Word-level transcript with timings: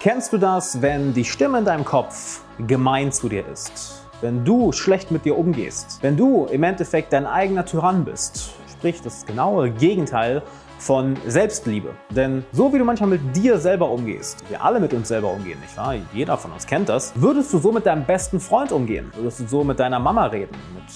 Kennst 0.00 0.32
du 0.32 0.38
das, 0.38 0.80
wenn 0.80 1.12
die 1.12 1.24
Stimme 1.24 1.58
in 1.58 1.64
deinem 1.64 1.84
Kopf 1.84 2.42
gemein 2.68 3.10
zu 3.10 3.28
dir 3.28 3.44
ist? 3.48 4.04
Wenn 4.20 4.44
du 4.44 4.70
schlecht 4.70 5.10
mit 5.10 5.24
dir 5.24 5.36
umgehst? 5.36 5.98
Wenn 6.02 6.16
du 6.16 6.46
im 6.46 6.62
Endeffekt 6.62 7.12
dein 7.12 7.26
eigener 7.26 7.64
Tyrann 7.64 8.04
bist? 8.04 8.52
Sprich, 8.70 9.02
das 9.02 9.26
genaue 9.26 9.72
Gegenteil 9.72 10.44
von 10.78 11.16
Selbstliebe. 11.26 11.96
Denn 12.10 12.44
so 12.52 12.72
wie 12.72 12.78
du 12.78 12.84
manchmal 12.84 13.10
mit 13.10 13.34
dir 13.34 13.58
selber 13.58 13.90
umgehst, 13.90 14.48
wir 14.48 14.62
alle 14.62 14.78
mit 14.78 14.94
uns 14.94 15.08
selber 15.08 15.32
umgehen, 15.32 15.58
nicht 15.58 15.76
wahr? 15.76 15.96
Jeder 16.12 16.38
von 16.38 16.52
uns 16.52 16.64
kennt 16.64 16.88
das, 16.88 17.12
würdest 17.16 17.52
du 17.52 17.58
so 17.58 17.72
mit 17.72 17.84
deinem 17.84 18.04
besten 18.04 18.38
Freund 18.38 18.70
umgehen? 18.70 19.10
Würdest 19.16 19.40
du 19.40 19.48
so 19.48 19.64
mit 19.64 19.80
deiner 19.80 19.98
Mama 19.98 20.26
reden? 20.26 20.56
Mit 20.74 20.94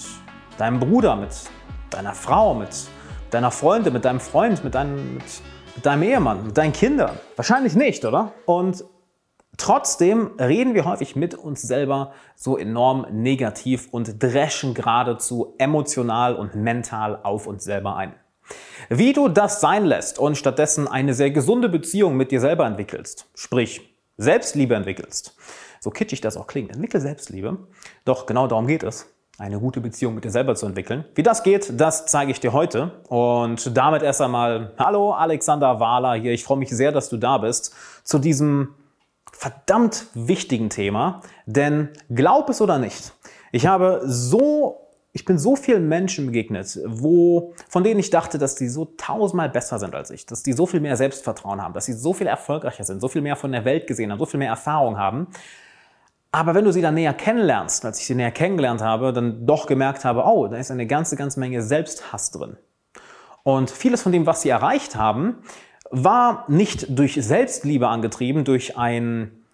deinem 0.58 0.78
Bruder? 0.78 1.16
Mit 1.16 1.50
deiner 1.90 2.14
Frau? 2.14 2.54
Mit 2.54 2.86
deiner 3.32 3.50
Freundin? 3.50 3.94
Mit 3.94 4.04
deinem 4.04 4.20
Freund? 4.20 4.62
Mit 4.62 4.76
deinem, 4.76 5.14
mit, 5.14 5.42
deinem 5.84 6.02
Ehemann? 6.04 6.46
Mit 6.46 6.56
deinen 6.56 6.72
Kindern? 6.72 7.18
Wahrscheinlich 7.34 7.74
nicht, 7.74 8.04
oder? 8.04 8.32
Und 8.46 8.84
Trotzdem 9.58 10.30
reden 10.40 10.74
wir 10.74 10.84
häufig 10.84 11.14
mit 11.14 11.34
uns 11.34 11.62
selber 11.62 12.12
so 12.34 12.56
enorm 12.56 13.06
negativ 13.10 13.88
und 13.90 14.22
dreschen 14.22 14.74
geradezu 14.74 15.54
emotional 15.58 16.34
und 16.34 16.54
mental 16.54 17.20
auf 17.22 17.46
uns 17.46 17.64
selber 17.64 17.96
ein. 17.96 18.14
Wie 18.88 19.12
du 19.12 19.28
das 19.28 19.60
sein 19.60 19.84
lässt 19.84 20.18
und 20.18 20.36
stattdessen 20.36 20.88
eine 20.88 21.14
sehr 21.14 21.30
gesunde 21.30 21.68
Beziehung 21.68 22.16
mit 22.16 22.30
dir 22.30 22.40
selber 22.40 22.66
entwickelst, 22.66 23.26
sprich 23.34 23.96
Selbstliebe 24.16 24.74
entwickelst, 24.74 25.36
so 25.80 25.90
kitschig 25.90 26.20
das 26.20 26.36
auch 26.36 26.46
klingt, 26.46 26.72
entwickel 26.72 27.00
Selbstliebe, 27.00 27.58
doch 28.04 28.26
genau 28.26 28.46
darum 28.46 28.66
geht 28.66 28.82
es, 28.82 29.06
eine 29.38 29.58
gute 29.58 29.80
Beziehung 29.80 30.14
mit 30.14 30.24
dir 30.24 30.30
selber 30.30 30.54
zu 30.54 30.66
entwickeln. 30.66 31.04
Wie 31.14 31.22
das 31.22 31.42
geht, 31.42 31.80
das 31.80 32.06
zeige 32.06 32.30
ich 32.30 32.40
dir 32.40 32.52
heute. 32.52 32.92
Und 33.08 33.76
damit 33.76 34.02
erst 34.02 34.20
einmal, 34.20 34.72
hallo 34.78 35.12
Alexander 35.12 35.80
Wahler 35.80 36.14
hier. 36.14 36.32
Ich 36.32 36.44
freue 36.44 36.58
mich 36.58 36.70
sehr, 36.70 36.92
dass 36.92 37.08
du 37.08 37.16
da 37.16 37.38
bist 37.38 37.74
zu 38.04 38.18
diesem 38.18 38.74
verdammt 39.32 40.06
wichtigen 40.14 40.70
Thema, 40.70 41.22
denn 41.46 41.88
glaub 42.10 42.48
es 42.48 42.60
oder 42.60 42.78
nicht, 42.78 43.12
ich 43.50 43.66
habe 43.66 44.02
so 44.04 44.82
ich 45.14 45.26
bin 45.26 45.38
so 45.38 45.56
vielen 45.56 45.88
Menschen 45.88 46.26
begegnet, 46.26 46.78
wo, 46.86 47.52
von 47.68 47.84
denen 47.84 48.00
ich 48.00 48.08
dachte, 48.08 48.38
dass 48.38 48.54
die 48.54 48.68
so 48.68 48.86
tausendmal 48.96 49.50
besser 49.50 49.78
sind 49.78 49.94
als 49.94 50.10
ich, 50.10 50.24
dass 50.24 50.42
die 50.42 50.54
so 50.54 50.64
viel 50.64 50.80
mehr 50.80 50.96
Selbstvertrauen 50.96 51.60
haben, 51.60 51.74
dass 51.74 51.84
sie 51.84 51.92
so 51.92 52.14
viel 52.14 52.26
erfolgreicher 52.26 52.84
sind, 52.84 53.00
so 53.00 53.08
viel 53.08 53.20
mehr 53.20 53.36
von 53.36 53.52
der 53.52 53.66
Welt 53.66 53.86
gesehen 53.86 54.10
haben, 54.10 54.18
so 54.18 54.24
viel 54.24 54.38
mehr 54.38 54.48
Erfahrung 54.48 54.96
haben. 54.96 55.28
Aber 56.30 56.54
wenn 56.54 56.64
du 56.64 56.72
sie 56.72 56.80
dann 56.80 56.94
näher 56.94 57.12
kennenlernst, 57.12 57.84
als 57.84 58.00
ich 58.00 58.06
sie 58.06 58.14
näher 58.14 58.30
kennengelernt 58.30 58.80
habe, 58.80 59.12
dann 59.12 59.46
doch 59.46 59.66
gemerkt 59.66 60.06
habe, 60.06 60.24
oh, 60.24 60.48
da 60.48 60.56
ist 60.56 60.70
eine 60.70 60.86
ganze, 60.86 61.16
ganze 61.16 61.38
Menge 61.38 61.62
Selbsthass 61.62 62.30
drin. 62.30 62.56
Und 63.42 63.70
vieles 63.70 64.00
von 64.00 64.12
dem, 64.12 64.24
was 64.24 64.40
sie 64.40 64.48
erreicht 64.48 64.96
haben, 64.96 65.42
war 65.92 66.44
nicht 66.48 66.86
durch 66.88 67.14
Selbstliebe 67.14 67.86
angetrieben, 67.86 68.44
durch 68.44 68.76
ein 68.78 69.44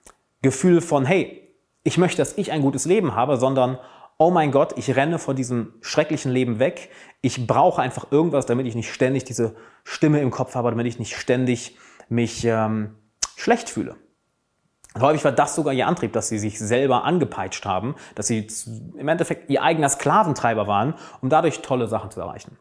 Gefühl 0.41 0.81
von, 0.81 1.05
hey, 1.05 1.53
ich 1.83 1.99
möchte, 1.99 2.19
dass 2.19 2.39
ich 2.39 2.53
ein 2.53 2.63
gutes 2.63 2.85
Leben 2.85 3.15
habe, 3.15 3.37
sondern, 3.37 3.79
oh 4.19 4.31
mein 4.31 4.53
Gott, 4.53 4.79
ich 4.79 4.95
renne 4.95 5.19
von 5.19 5.35
diesem 5.35 5.75
schrecklichen 5.81 6.31
Leben 6.31 6.61
weg. 6.61 6.91
Ich 7.23 7.47
brauche 7.47 7.83
einfach 7.83 8.13
irgendwas, 8.13 8.47
damit 8.47 8.67
ich 8.67 8.77
nicht 8.77 8.93
ständig 8.93 9.25
diese 9.25 9.57
Stimme 9.83 10.21
im 10.21 10.31
Kopf 10.31 10.55
habe, 10.55 10.71
damit 10.71 10.87
ich 10.87 11.01
nicht 11.01 11.17
ständig 11.17 11.77
mich 12.09 12.45
ähm, 12.45 12.95
schlecht 13.37 13.69
fühle. 13.69 13.97
Häufig 14.99 15.25
war 15.25 15.33
das 15.33 15.55
sogar 15.55 15.75
ihr 15.75 15.87
Antrieb, 15.87 16.13
dass 16.13 16.29
sie 16.29 16.39
sich 16.39 16.59
selber 16.59 17.05
angepeitscht 17.05 17.65
haben, 17.67 17.97
dass 18.15 18.29
sie 18.29 18.47
im 18.97 19.09
Endeffekt 19.09 19.51
ihr 19.51 19.63
eigener 19.63 19.89
Sklaventreiber 19.89 20.67
waren, 20.67 20.95
um 21.21 21.29
dadurch 21.29 21.63
tolle 21.63 21.89
Sachen 21.89 22.11
zu 22.11 22.21
erreichen. 22.21 22.59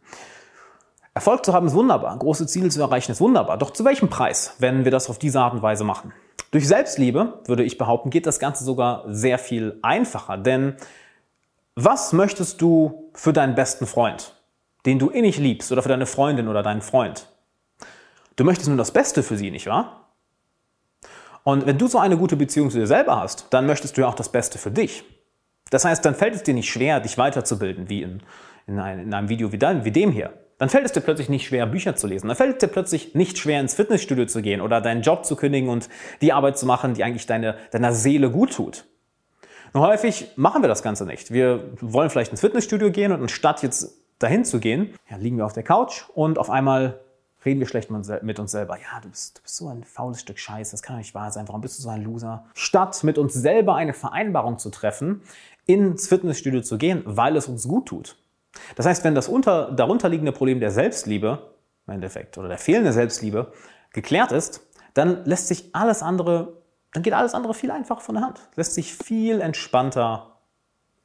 Erfolg 1.17 1.43
zu 1.43 1.51
haben 1.51 1.65
ist 1.65 1.73
wunderbar, 1.73 2.15
große 2.15 2.45
Ziele 2.45 2.69
zu 2.69 2.79
erreichen 2.79 3.11
ist 3.11 3.21
wunderbar. 3.21 3.57
Doch 3.57 3.71
zu 3.71 3.83
welchem 3.83 4.07
Preis, 4.07 4.53
wenn 4.59 4.83
wir 4.83 4.91
das 4.91 5.09
auf 5.09 5.17
diese 5.17 5.39
Art 5.39 5.53
und 5.53 5.63
Weise 5.63 5.83
machen? 5.83 6.13
Durch 6.51 6.67
Selbstliebe, 6.67 7.39
würde 7.47 7.63
ich 7.63 7.79
behaupten, 7.79 8.11
geht 8.11 8.27
das 8.27 8.37
Ganze 8.37 8.63
sogar 8.63 9.03
sehr 9.07 9.39
viel 9.39 9.79
einfacher. 9.81 10.37
Denn 10.37 10.75
was 11.73 12.13
möchtest 12.13 12.61
du 12.61 13.09
für 13.13 13.33
deinen 13.33 13.55
besten 13.55 13.87
Freund, 13.87 14.35
den 14.85 14.99
du 14.99 15.09
innig 15.09 15.39
liebst, 15.39 15.71
oder 15.71 15.81
für 15.81 15.89
deine 15.89 16.05
Freundin 16.05 16.47
oder 16.47 16.61
deinen 16.61 16.83
Freund? 16.83 17.27
Du 18.36 18.43
möchtest 18.43 18.67
nur 18.67 18.77
das 18.77 18.92
Beste 18.92 19.23
für 19.23 19.37
sie, 19.37 19.49
nicht 19.49 19.65
wahr? 19.65 20.11
Und 21.43 21.65
wenn 21.65 21.80
du 21.80 21.87
so 21.87 21.97
eine 21.97 22.17
gute 22.17 22.36
Beziehung 22.36 22.69
zu 22.69 22.77
dir 22.77 22.86
selber 22.86 23.19
hast, 23.19 23.47
dann 23.49 23.65
möchtest 23.65 23.97
du 23.97 24.02
ja 24.02 24.08
auch 24.08 24.13
das 24.13 24.30
Beste 24.30 24.59
für 24.59 24.69
dich. 24.69 25.03
Das 25.71 25.83
heißt, 25.83 26.05
dann 26.05 26.13
fällt 26.13 26.36
es 26.36 26.43
dir 26.43 26.53
nicht 26.53 26.69
schwer, 26.69 26.99
dich 26.99 27.17
weiterzubilden, 27.17 27.89
wie 27.89 28.03
in, 28.03 28.21
in, 28.67 28.80
einem 28.80 29.30
Video 29.30 29.52
wie, 29.52 29.58
dein, 29.58 29.83
wie 29.83 29.92
dem 29.92 30.11
hier. 30.11 30.31
Dann 30.57 30.69
fällt 30.69 30.85
es 30.85 30.91
dir 30.91 31.01
plötzlich 31.01 31.29
nicht 31.29 31.47
schwer, 31.47 31.67
Bücher 31.67 31.95
zu 31.95 32.07
lesen. 32.07 32.27
Dann 32.27 32.35
fällt 32.35 32.53
es 32.53 32.57
dir 32.59 32.67
plötzlich 32.67 33.13
nicht 33.13 33.37
schwer, 33.37 33.59
ins 33.59 33.75
Fitnessstudio 33.75 34.25
zu 34.25 34.41
gehen 34.41 34.61
oder 34.61 34.81
deinen 34.81 35.03
Job 35.03 35.25
zu 35.25 35.35
kündigen 35.35 35.69
und 35.69 35.87
die 36.21 36.33
Arbeit 36.33 36.57
zu 36.57 36.65
machen, 36.65 36.95
die 36.95 37.03
eigentlich 37.03 37.27
deine, 37.27 37.57
deiner 37.71 37.93
Seele 37.93 38.31
gut 38.31 38.53
tut. 38.53 38.85
Nur 39.73 39.85
häufig 39.85 40.31
machen 40.35 40.63
wir 40.63 40.69
das 40.69 40.81
Ganze 40.81 41.05
nicht. 41.05 41.31
Wir 41.31 41.63
wollen 41.81 42.09
vielleicht 42.09 42.31
ins 42.31 42.41
Fitnessstudio 42.41 42.91
gehen 42.91 43.11
und 43.11 43.21
anstatt 43.21 43.61
jetzt 43.61 43.93
dahin 44.17 44.45
zu 44.45 44.59
gehen, 44.59 44.95
ja, 45.09 45.17
liegen 45.17 45.37
wir 45.37 45.45
auf 45.45 45.53
der 45.53 45.63
Couch 45.63 46.05
und 46.15 46.39
auf 46.39 46.49
einmal 46.49 46.99
reden 47.45 47.59
wir 47.59 47.67
schlecht 47.67 47.91
mit 47.91 48.39
uns 48.39 48.51
selber. 48.51 48.77
Ja, 48.77 48.99
du 49.01 49.09
bist, 49.09 49.37
du 49.37 49.41
bist 49.43 49.55
so 49.55 49.67
ein 49.67 49.83
faules 49.83 50.21
Stück 50.21 50.39
Scheiße, 50.39 50.71
das 50.71 50.81
kann 50.81 50.95
doch 50.95 50.99
nicht 50.99 51.13
wahr 51.13 51.31
sein. 51.31 51.47
Warum 51.47 51.61
bist 51.61 51.77
du 51.77 51.83
so 51.83 51.89
ein 51.89 52.03
Loser? 52.03 52.45
Statt 52.55 53.03
mit 53.03 53.17
uns 53.17 53.33
selber 53.33 53.75
eine 53.75 53.93
Vereinbarung 53.93 54.57
zu 54.57 54.71
treffen, 54.71 55.21
ins 55.67 56.07
Fitnessstudio 56.07 56.61
zu 56.61 56.77
gehen, 56.77 57.03
weil 57.05 57.35
es 57.35 57.47
uns 57.47 57.67
gut 57.67 57.87
tut. 57.87 58.17
Das 58.75 58.85
heißt, 58.85 59.03
wenn 59.03 59.15
das 59.15 59.27
unter, 59.27 59.71
darunterliegende 59.71 60.31
Problem 60.31 60.59
der 60.59 60.71
Selbstliebe 60.71 61.55
im 61.87 61.93
Endeffekt 61.93 62.37
oder 62.37 62.47
der 62.47 62.57
fehlende 62.57 62.93
Selbstliebe 62.93 63.51
geklärt 63.93 64.31
ist, 64.31 64.61
dann 64.93 65.25
lässt 65.25 65.47
sich 65.47 65.69
alles 65.73 66.01
andere, 66.01 66.61
dann 66.93 67.03
geht 67.03 67.13
alles 67.13 67.33
andere 67.33 67.53
viel 67.53 67.71
einfacher 67.71 68.01
von 68.01 68.15
der 68.15 68.23
Hand, 68.23 68.39
lässt 68.55 68.73
sich 68.73 68.93
viel 68.93 69.41
entspannter 69.41 70.37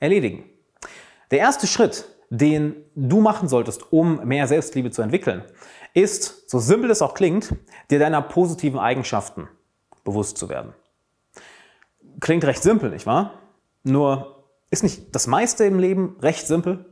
erledigen. 0.00 0.44
Der 1.30 1.38
erste 1.38 1.66
Schritt, 1.66 2.06
den 2.30 2.76
du 2.94 3.20
machen 3.20 3.48
solltest, 3.48 3.92
um 3.92 4.26
mehr 4.26 4.46
Selbstliebe 4.46 4.90
zu 4.90 5.02
entwickeln, 5.02 5.44
ist, 5.94 6.48
so 6.50 6.58
simpel 6.58 6.90
es 6.90 7.02
auch 7.02 7.14
klingt, 7.14 7.54
dir 7.90 7.98
deiner 7.98 8.22
positiven 8.22 8.78
Eigenschaften 8.78 9.48
bewusst 10.04 10.38
zu 10.38 10.48
werden. 10.48 10.72
Klingt 12.20 12.44
recht 12.44 12.62
simpel, 12.62 12.90
nicht 12.90 13.06
wahr? 13.06 13.34
Nur 13.82 14.44
ist 14.70 14.82
nicht 14.82 15.14
das 15.14 15.26
meiste 15.26 15.64
im 15.64 15.78
Leben 15.78 16.16
recht 16.20 16.46
simpel? 16.46 16.86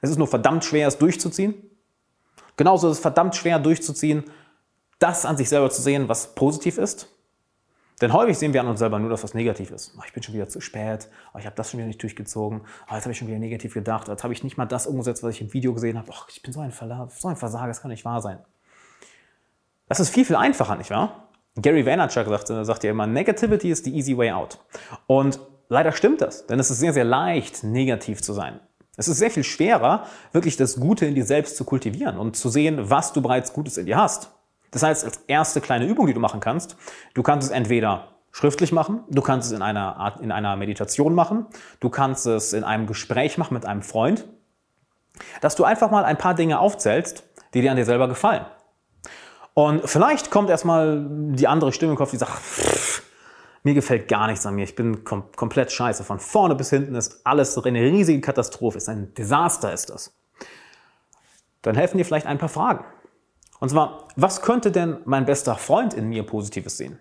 Es 0.00 0.10
ist 0.10 0.18
nur 0.18 0.26
verdammt 0.26 0.64
schwer, 0.64 0.88
es 0.88 0.98
durchzuziehen. 0.98 1.54
Genauso 2.56 2.88
ist 2.88 2.96
es 2.96 3.00
verdammt 3.00 3.36
schwer 3.36 3.58
durchzuziehen, 3.58 4.24
das 4.98 5.24
an 5.24 5.36
sich 5.36 5.48
selber 5.48 5.70
zu 5.70 5.80
sehen, 5.80 6.08
was 6.08 6.34
positiv 6.34 6.78
ist. 6.78 7.08
Denn 8.00 8.12
häufig 8.12 8.38
sehen 8.38 8.52
wir 8.52 8.60
an 8.60 8.68
uns 8.68 8.78
selber 8.78 8.98
nur 8.98 9.10
das, 9.10 9.24
was 9.24 9.34
negativ 9.34 9.70
ist. 9.70 9.94
Oh, 9.98 10.02
ich 10.06 10.12
bin 10.12 10.22
schon 10.22 10.34
wieder 10.34 10.48
zu 10.48 10.60
spät, 10.60 11.08
oh, 11.34 11.38
ich 11.38 11.46
habe 11.46 11.56
das 11.56 11.70
schon 11.70 11.78
wieder 11.78 11.88
nicht 11.88 12.00
durchgezogen, 12.02 12.60
oh, 12.60 12.94
jetzt 12.94 13.04
habe 13.04 13.12
ich 13.12 13.18
schon 13.18 13.26
wieder 13.26 13.38
negativ 13.38 13.74
gedacht, 13.74 14.08
jetzt 14.08 14.22
habe 14.22 14.32
ich 14.32 14.44
nicht 14.44 14.56
mal 14.56 14.66
das 14.66 14.86
umgesetzt, 14.86 15.22
was 15.22 15.34
ich 15.34 15.40
im 15.40 15.52
Video 15.52 15.74
gesehen 15.74 15.98
habe. 15.98 16.10
Ich 16.30 16.42
bin 16.42 16.52
so 16.52 16.60
ein, 16.60 16.72
so 16.72 17.28
ein 17.28 17.36
Versager, 17.36 17.66
das 17.66 17.80
kann 17.82 17.90
nicht 17.90 18.04
wahr 18.04 18.20
sein. 18.20 18.38
Das 19.88 20.00
ist 20.00 20.10
viel, 20.10 20.24
viel 20.24 20.36
einfacher, 20.36 20.76
nicht 20.76 20.90
wahr? 20.90 21.28
Gary 21.56 21.84
Vaynerchuk 21.84 22.28
sagt, 22.28 22.46
sagt 22.46 22.84
ja 22.84 22.90
immer, 22.90 23.06
Negativity 23.06 23.70
is 23.70 23.82
the 23.82 23.94
easy 23.94 24.16
way 24.16 24.30
out. 24.30 24.58
Und 25.08 25.40
leider 25.68 25.90
stimmt 25.90 26.20
das, 26.20 26.46
denn 26.46 26.60
es 26.60 26.70
ist 26.70 26.78
sehr, 26.78 26.92
sehr 26.92 27.04
leicht, 27.04 27.64
negativ 27.64 28.22
zu 28.22 28.32
sein. 28.32 28.60
Es 28.98 29.06
ist 29.06 29.18
sehr 29.18 29.30
viel 29.30 29.44
schwerer, 29.44 30.06
wirklich 30.32 30.56
das 30.56 30.80
Gute 30.80 31.06
in 31.06 31.14
dir 31.14 31.24
selbst 31.24 31.56
zu 31.56 31.64
kultivieren 31.64 32.18
und 32.18 32.36
zu 32.36 32.48
sehen, 32.48 32.90
was 32.90 33.12
du 33.12 33.22
bereits 33.22 33.52
Gutes 33.52 33.78
in 33.78 33.86
dir 33.86 33.96
hast. 33.96 34.32
Das 34.72 34.82
heißt, 34.82 35.04
als 35.04 35.20
erste 35.28 35.60
kleine 35.60 35.86
Übung, 35.86 36.08
die 36.08 36.14
du 36.14 36.20
machen 36.20 36.40
kannst, 36.40 36.76
du 37.14 37.22
kannst 37.22 37.46
es 37.46 37.54
entweder 37.54 38.08
schriftlich 38.32 38.72
machen, 38.72 39.04
du 39.08 39.22
kannst 39.22 39.46
es 39.46 39.56
in 39.56 39.62
einer 39.62 39.96
Art, 39.96 40.20
in 40.20 40.32
einer 40.32 40.56
Meditation 40.56 41.14
machen, 41.14 41.46
du 41.78 41.90
kannst 41.90 42.26
es 42.26 42.52
in 42.52 42.64
einem 42.64 42.86
Gespräch 42.88 43.38
machen 43.38 43.54
mit 43.54 43.64
einem 43.64 43.82
Freund, 43.82 44.26
dass 45.40 45.54
du 45.54 45.62
einfach 45.62 45.92
mal 45.92 46.04
ein 46.04 46.18
paar 46.18 46.34
Dinge 46.34 46.58
aufzählst, 46.58 47.22
die 47.54 47.60
dir 47.60 47.70
an 47.70 47.76
dir 47.76 47.84
selber 47.84 48.08
gefallen. 48.08 48.44
Und 49.54 49.88
vielleicht 49.88 50.32
kommt 50.32 50.50
erstmal 50.50 51.06
die 51.08 51.46
andere 51.46 51.72
Stimme 51.72 51.92
im 51.92 51.98
Kopf, 51.98 52.10
die 52.10 52.16
sagt, 52.16 52.32
pff, 52.32 53.02
mir 53.68 53.74
gefällt 53.74 54.08
gar 54.08 54.26
nichts 54.26 54.46
an 54.46 54.54
mir. 54.54 54.64
Ich 54.64 54.74
bin 54.74 55.04
kom 55.04 55.30
komplett 55.36 55.70
scheiße. 55.70 56.02
Von 56.02 56.18
vorne 56.18 56.54
bis 56.54 56.70
hinten 56.70 56.94
ist 56.94 57.20
alles 57.24 57.56
eine 57.58 57.82
riesige 57.82 58.20
Katastrophe. 58.20 58.78
Ist 58.78 58.88
ein 58.88 59.12
Desaster 59.14 59.72
ist 59.72 59.90
das. 59.90 60.14
Dann 61.62 61.74
helfen 61.74 61.98
dir 61.98 62.04
vielleicht 62.04 62.26
ein 62.26 62.38
paar 62.38 62.48
Fragen. 62.48 62.84
Und 63.60 63.68
zwar, 63.68 64.08
was 64.16 64.40
könnte 64.40 64.72
denn 64.72 64.98
mein 65.04 65.26
bester 65.26 65.56
Freund 65.56 65.92
in 65.92 66.08
mir 66.08 66.24
Positives 66.24 66.78
sehen? 66.78 66.98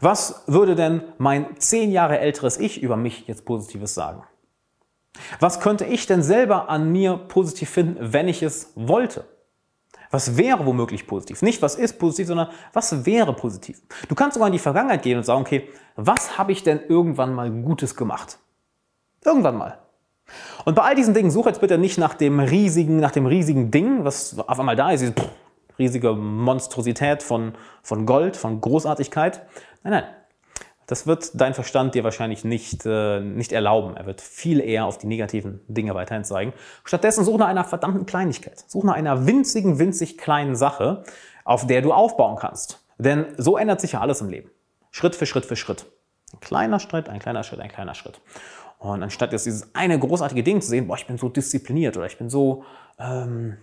Was 0.00 0.44
würde 0.46 0.74
denn 0.74 1.02
mein 1.18 1.58
zehn 1.58 1.90
Jahre 1.90 2.18
älteres 2.20 2.58
Ich 2.58 2.80
über 2.82 2.96
mich 2.96 3.26
jetzt 3.26 3.44
Positives 3.44 3.94
sagen? 3.94 4.22
Was 5.40 5.60
könnte 5.60 5.86
ich 5.86 6.06
denn 6.06 6.22
selber 6.22 6.68
an 6.68 6.92
mir 6.92 7.16
positiv 7.16 7.70
finden, 7.70 8.12
wenn 8.12 8.28
ich 8.28 8.42
es 8.42 8.72
wollte? 8.76 9.24
Was 10.10 10.36
wäre 10.36 10.64
womöglich 10.64 11.06
positiv? 11.06 11.42
Nicht, 11.42 11.62
was 11.62 11.74
ist 11.74 11.98
positiv, 11.98 12.28
sondern 12.28 12.48
was 12.72 13.04
wäre 13.04 13.32
positiv? 13.32 13.82
Du 14.08 14.14
kannst 14.14 14.34
sogar 14.34 14.48
in 14.48 14.52
die 14.52 14.58
Vergangenheit 14.58 15.02
gehen 15.02 15.18
und 15.18 15.24
sagen, 15.24 15.40
okay, 15.40 15.68
was 15.96 16.38
habe 16.38 16.52
ich 16.52 16.62
denn 16.62 16.80
irgendwann 16.88 17.34
mal 17.34 17.50
Gutes 17.50 17.96
gemacht? 17.96 18.38
Irgendwann 19.24 19.56
mal. 19.56 19.78
Und 20.64 20.74
bei 20.74 20.82
all 20.82 20.94
diesen 20.94 21.14
Dingen 21.14 21.30
such 21.30 21.46
jetzt 21.46 21.60
bitte 21.60 21.78
nicht 21.78 21.98
nach 21.98 22.14
dem 22.14 22.40
riesigen, 22.40 22.98
nach 22.98 23.12
dem 23.12 23.26
riesigen 23.26 23.70
Ding, 23.70 24.04
was 24.04 24.38
auf 24.38 24.58
einmal 24.58 24.76
da 24.76 24.90
ist. 24.90 25.18
Pff, 25.18 25.28
riesige 25.78 26.12
Monstrosität 26.14 27.22
von, 27.22 27.52
von 27.82 28.06
Gold, 28.06 28.36
von 28.36 28.60
Großartigkeit. 28.60 29.42
Nein, 29.82 29.92
nein. 29.92 30.04
Das 30.86 31.06
wird 31.06 31.40
dein 31.40 31.52
Verstand 31.52 31.94
dir 31.94 32.04
wahrscheinlich 32.04 32.44
nicht, 32.44 32.86
äh, 32.86 33.20
nicht 33.20 33.52
erlauben. 33.52 33.96
Er 33.96 34.06
wird 34.06 34.20
viel 34.20 34.60
eher 34.60 34.86
auf 34.86 34.98
die 34.98 35.08
negativen 35.08 35.60
Dinge 35.66 35.94
weiterhin 35.94 36.24
zeigen. 36.24 36.52
Stattdessen 36.84 37.24
such 37.24 37.38
nach 37.38 37.48
einer 37.48 37.64
verdammten 37.64 38.06
Kleinigkeit. 38.06 38.64
Such 38.68 38.84
nach 38.84 38.94
einer 38.94 39.26
winzigen, 39.26 39.78
winzig 39.78 40.16
kleinen 40.16 40.54
Sache, 40.54 41.02
auf 41.44 41.66
der 41.66 41.82
du 41.82 41.92
aufbauen 41.92 42.36
kannst. 42.36 42.84
Denn 42.98 43.26
so 43.36 43.56
ändert 43.56 43.80
sich 43.80 43.92
ja 43.92 44.00
alles 44.00 44.20
im 44.20 44.28
Leben. 44.28 44.50
Schritt 44.90 45.16
für 45.16 45.26
Schritt 45.26 45.44
für 45.44 45.56
Schritt. 45.56 45.86
Ein 46.32 46.40
kleiner 46.40 46.78
Schritt, 46.78 47.08
ein 47.08 47.18
kleiner 47.18 47.42
Schritt, 47.42 47.60
ein 47.60 47.70
kleiner 47.70 47.94
Schritt. 47.94 48.20
Und 48.78 49.02
anstatt 49.02 49.32
jetzt 49.32 49.46
dieses 49.46 49.74
eine 49.74 49.98
großartige 49.98 50.42
Ding 50.42 50.60
zu 50.60 50.68
sehen, 50.68 50.86
boah, 50.86 50.96
ich 50.96 51.06
bin 51.06 51.18
so 51.18 51.28
diszipliniert 51.28 51.96
oder 51.96 52.06
ich 52.06 52.18
bin 52.18 52.30
so, 52.30 52.64
ähm, 52.98 53.56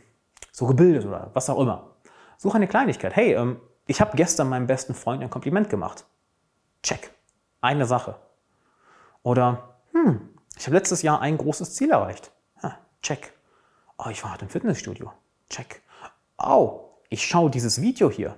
so 0.52 0.66
gebildet 0.66 1.06
oder 1.06 1.32
was 1.34 1.50
auch 1.50 1.60
immer. 1.60 1.96
Such 2.38 2.56
eine 2.56 2.68
Kleinigkeit. 2.68 3.16
Hey, 3.16 3.34
ähm, 3.34 3.62
ich 3.88 4.02
habe 4.02 4.18
gestern 4.18 4.50
meinem 4.50 4.68
besten 4.68 4.94
Freund 4.94 5.22
ein 5.22 5.30
Kompliment 5.30 5.70
gemacht. 5.70 6.06
Check. 6.82 7.13
Eine 7.64 7.86
Sache. 7.86 8.18
Oder, 9.22 9.78
hm, 9.94 10.30
ich 10.58 10.66
habe 10.66 10.76
letztes 10.76 11.02
Jahr 11.02 11.22
ein 11.22 11.38
großes 11.38 11.74
Ziel 11.74 11.92
erreicht. 11.92 12.34
Ha, 12.62 12.78
check. 13.02 13.32
Oh, 13.98 14.10
ich 14.10 14.22
war 14.22 14.34
heute 14.34 14.44
im 14.44 14.50
Fitnessstudio. 14.50 15.14
Check. 15.50 15.82
Oh, 16.38 16.82
ich 17.08 17.26
schaue 17.26 17.50
dieses 17.50 17.82
Video 17.82 18.12
hier. 18.12 18.38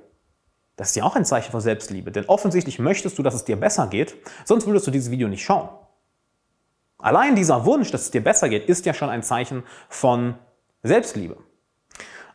Das 0.75 0.89
ist 0.89 0.95
ja 0.95 1.05
auch 1.05 1.15
ein 1.15 1.25
Zeichen 1.25 1.49
von 1.49 1.59
Selbstliebe, 1.59 2.11
denn 2.11 2.25
offensichtlich 2.25 2.77
möchtest 2.77 3.17
du, 3.17 3.23
dass 3.23 3.33
es 3.33 3.45
dir 3.45 3.59
besser 3.59 3.87
geht, 3.87 4.15
sonst 4.43 4.67
würdest 4.67 4.85
du 4.85 4.91
dieses 4.91 5.09
Video 5.09 5.27
nicht 5.27 5.43
schauen. 5.43 5.69
Allein 6.99 7.35
dieser 7.35 7.65
Wunsch, 7.65 7.89
dass 7.89 8.01
es 8.01 8.11
dir 8.11 8.23
besser 8.23 8.47
geht, 8.47 8.69
ist 8.69 8.85
ja 8.85 8.93
schon 8.93 9.09
ein 9.09 9.23
Zeichen 9.23 9.63
von 9.89 10.35
Selbstliebe. 10.83 11.37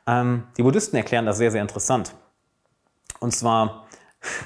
Ähm, 0.09 0.49
die 0.57 0.65
Buddhisten 0.65 0.97
erklären 0.97 1.27
das 1.27 1.37
sehr, 1.37 1.53
sehr 1.53 1.63
interessant. 1.63 2.17
Und 3.21 3.33
zwar, 3.33 3.87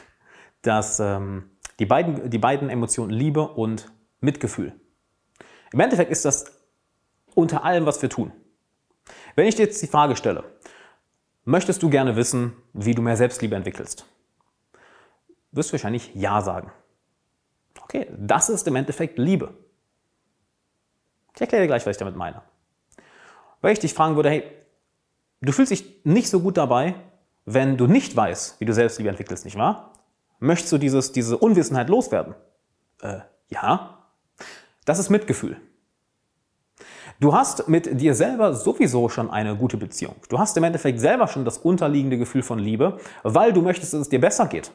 dass 0.60 1.00
ähm, 1.00 1.48
die, 1.78 1.86
beiden, 1.86 2.30
die 2.30 2.38
beiden 2.38 2.70
Emotionen 2.70 3.10
Liebe 3.10 3.48
und 3.48 3.90
Mitgefühl. 4.20 4.72
Im 5.72 5.80
Endeffekt 5.80 6.10
ist 6.10 6.24
das 6.24 6.46
unter 7.34 7.64
allem, 7.64 7.86
was 7.86 8.00
wir 8.00 8.08
tun. 8.08 8.32
Wenn 9.34 9.46
ich 9.46 9.56
dir 9.56 9.64
jetzt 9.64 9.82
die 9.82 9.86
Frage 9.86 10.16
stelle, 10.16 10.44
möchtest 11.44 11.82
du 11.82 11.90
gerne 11.90 12.16
wissen, 12.16 12.54
wie 12.72 12.94
du 12.94 13.02
mehr 13.02 13.16
Selbstliebe 13.16 13.56
entwickelst? 13.56 14.06
Wirst 15.52 15.70
du 15.70 15.72
wahrscheinlich 15.74 16.14
Ja 16.14 16.40
sagen. 16.40 16.70
Okay, 17.82 18.08
das 18.16 18.48
ist 18.48 18.66
im 18.66 18.76
Endeffekt 18.76 19.18
Liebe. 19.18 19.54
Ich 21.34 21.40
erkläre 21.40 21.64
dir 21.64 21.68
gleich, 21.68 21.84
was 21.84 21.92
ich 21.92 21.98
damit 21.98 22.16
meine. 22.16 22.42
Weil 23.60 23.72
ich 23.72 23.78
dich 23.78 23.94
fragen 23.94 24.16
würde, 24.16 24.30
hey, 24.30 24.44
du 25.40 25.52
fühlst 25.52 25.72
dich 25.72 26.04
nicht 26.04 26.28
so 26.28 26.40
gut 26.40 26.56
dabei, 26.56 26.94
wenn 27.44 27.76
du 27.76 27.86
nicht 27.86 28.16
weißt, 28.16 28.60
wie 28.60 28.64
du 28.64 28.72
Selbstliebe 28.72 29.10
entwickelst, 29.10 29.44
nicht 29.44 29.58
wahr? 29.58 29.92
Möchtest 30.38 30.72
du 30.72 30.78
dieses, 30.78 31.12
diese 31.12 31.38
Unwissenheit 31.38 31.88
loswerden? 31.88 32.34
Äh, 33.00 33.20
ja. 33.48 33.98
Das 34.84 34.98
ist 34.98 35.10
Mitgefühl. 35.10 35.56
Du 37.20 37.32
hast 37.32 37.68
mit 37.68 38.00
dir 38.00 38.14
selber 38.14 38.54
sowieso 38.54 39.08
schon 39.08 39.30
eine 39.30 39.56
gute 39.56 39.76
Beziehung. 39.76 40.16
Du 40.28 40.38
hast 40.38 40.56
im 40.56 40.64
Endeffekt 40.64 41.00
selber 41.00 41.28
schon 41.28 41.44
das 41.44 41.58
unterliegende 41.58 42.18
Gefühl 42.18 42.42
von 42.42 42.58
Liebe, 42.58 42.98
weil 43.22 43.52
du 43.52 43.62
möchtest, 43.62 43.94
dass 43.94 44.00
es 44.00 44.08
dir 44.08 44.20
besser 44.20 44.46
geht. 44.46 44.72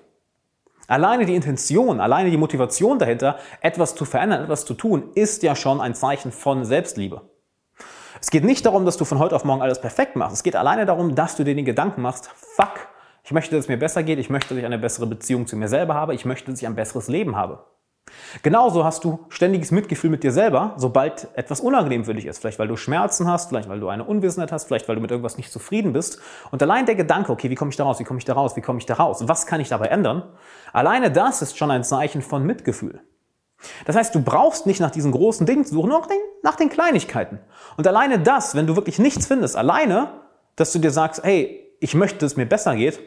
Alleine 0.88 1.26
die 1.26 1.36
Intention, 1.36 2.00
alleine 2.00 2.32
die 2.32 2.38
Motivation 2.38 2.98
dahinter, 2.98 3.38
etwas 3.62 3.94
zu 3.94 4.06
verändern, 4.06 4.44
etwas 4.44 4.66
zu 4.66 4.74
tun, 4.74 5.12
ist 5.14 5.44
ja 5.44 5.56
schon 5.56 5.82
ein 5.82 5.94
Zeichen 5.94 6.32
von 6.32 6.66
Selbstliebe. 6.66 7.22
Es 8.22 8.32
geht 8.32 8.44
nicht 8.44 8.66
darum, 8.66 8.86
dass 8.86 8.98
du 8.98 9.06
von 9.06 9.20
heute 9.20 9.36
auf 9.36 9.46
morgen 9.46 9.62
alles 9.62 9.80
perfekt 9.80 10.16
machst. 10.16 10.34
Es 10.34 10.44
geht 10.44 10.56
alleine 10.56 10.86
darum, 10.86 11.14
dass 11.14 11.36
du 11.36 11.44
dir 11.44 11.56
den 11.56 11.66
Gedanken 11.66 12.02
machst, 12.02 12.30
fuck, 12.56 12.89
ich 13.30 13.34
möchte, 13.34 13.56
dass 13.56 13.66
es 13.66 13.70
mir 13.70 13.78
besser 13.78 14.02
geht, 14.02 14.18
ich 14.18 14.32
möchte, 14.32 14.50
dass 14.50 14.58
ich 14.58 14.66
eine 14.66 14.80
bessere 14.80 15.06
Beziehung 15.06 15.46
zu 15.46 15.56
mir 15.56 15.68
selber 15.68 15.94
habe, 15.94 16.16
ich 16.16 16.26
möchte, 16.26 16.50
dass 16.50 16.60
ich 16.60 16.66
ein 16.66 16.74
besseres 16.74 17.10
Leben 17.10 17.36
habe. 17.36 17.64
Genauso 18.42 18.86
hast 18.86 19.04
du 19.04 19.20
ständiges 19.30 19.70
Mitgefühl 19.70 20.10
mit 20.10 20.24
dir 20.24 20.32
selber, 20.32 20.74
sobald 20.78 21.28
etwas 21.36 21.60
unangenehm 21.60 22.06
für 22.06 22.16
dich 22.16 22.26
ist. 22.26 22.40
Vielleicht 22.40 22.58
weil 22.58 22.68
du 22.68 22.76
Schmerzen 22.76 23.28
hast, 23.28 23.50
vielleicht 23.50 23.70
weil 23.70 23.80
du 23.80 23.88
eine 23.88 24.04
Unwissenheit 24.04 24.52
hast, 24.52 24.66
vielleicht 24.66 24.88
weil 24.88 24.96
du 24.96 25.02
mit 25.04 25.12
irgendwas 25.12 25.38
nicht 25.38 25.52
zufrieden 25.52 25.94
bist. 25.94 26.20
Und 26.50 26.64
allein 26.64 26.88
der 26.88 26.96
Gedanke, 26.96 27.32
okay, 27.32 27.52
wie 27.52 27.56
komme 27.56 27.70
ich 27.70 27.78
da 27.78 27.84
raus, 27.84 28.00
wie 28.00 28.04
komme 28.04 28.18
ich 28.18 28.26
da 28.26 28.34
raus, 28.34 28.56
wie 28.56 28.62
komme 28.62 28.80
ich 28.80 28.88
da 28.88 28.96
raus, 28.96 29.20
was 29.28 29.46
kann 29.46 29.62
ich 29.62 29.70
dabei 29.70 29.90
ändern? 29.90 30.24
Alleine 30.74 31.12
das 31.12 31.44
ist 31.44 31.56
schon 31.56 31.70
ein 31.70 31.84
Zeichen 31.84 32.24
von 32.24 32.44
Mitgefühl. 32.44 33.00
Das 33.86 33.96
heißt, 33.96 34.16
du 34.16 34.24
brauchst 34.24 34.66
nicht 34.66 34.80
nach 34.80 34.90
diesen 34.90 35.12
großen 35.12 35.46
Dingen 35.46 35.66
zu 35.66 35.76
suchen, 35.76 35.90
nur 35.90 36.00
nach 36.00 36.08
den, 36.08 36.18
nach 36.42 36.56
den 36.56 36.70
Kleinigkeiten. 36.70 37.38
Und 37.78 37.86
alleine 37.86 38.18
das, 38.18 38.56
wenn 38.56 38.66
du 38.66 38.76
wirklich 38.76 38.98
nichts 38.98 39.28
findest, 39.28 39.56
alleine, 39.56 40.14
dass 40.56 40.72
du 40.72 40.80
dir 40.80 40.90
sagst, 40.90 41.24
hey, 41.24 41.68
ich 41.80 41.94
möchte, 41.94 42.18
dass 42.18 42.32
es 42.32 42.38
mir 42.38 42.48
besser 42.48 42.76
geht, 42.76 43.00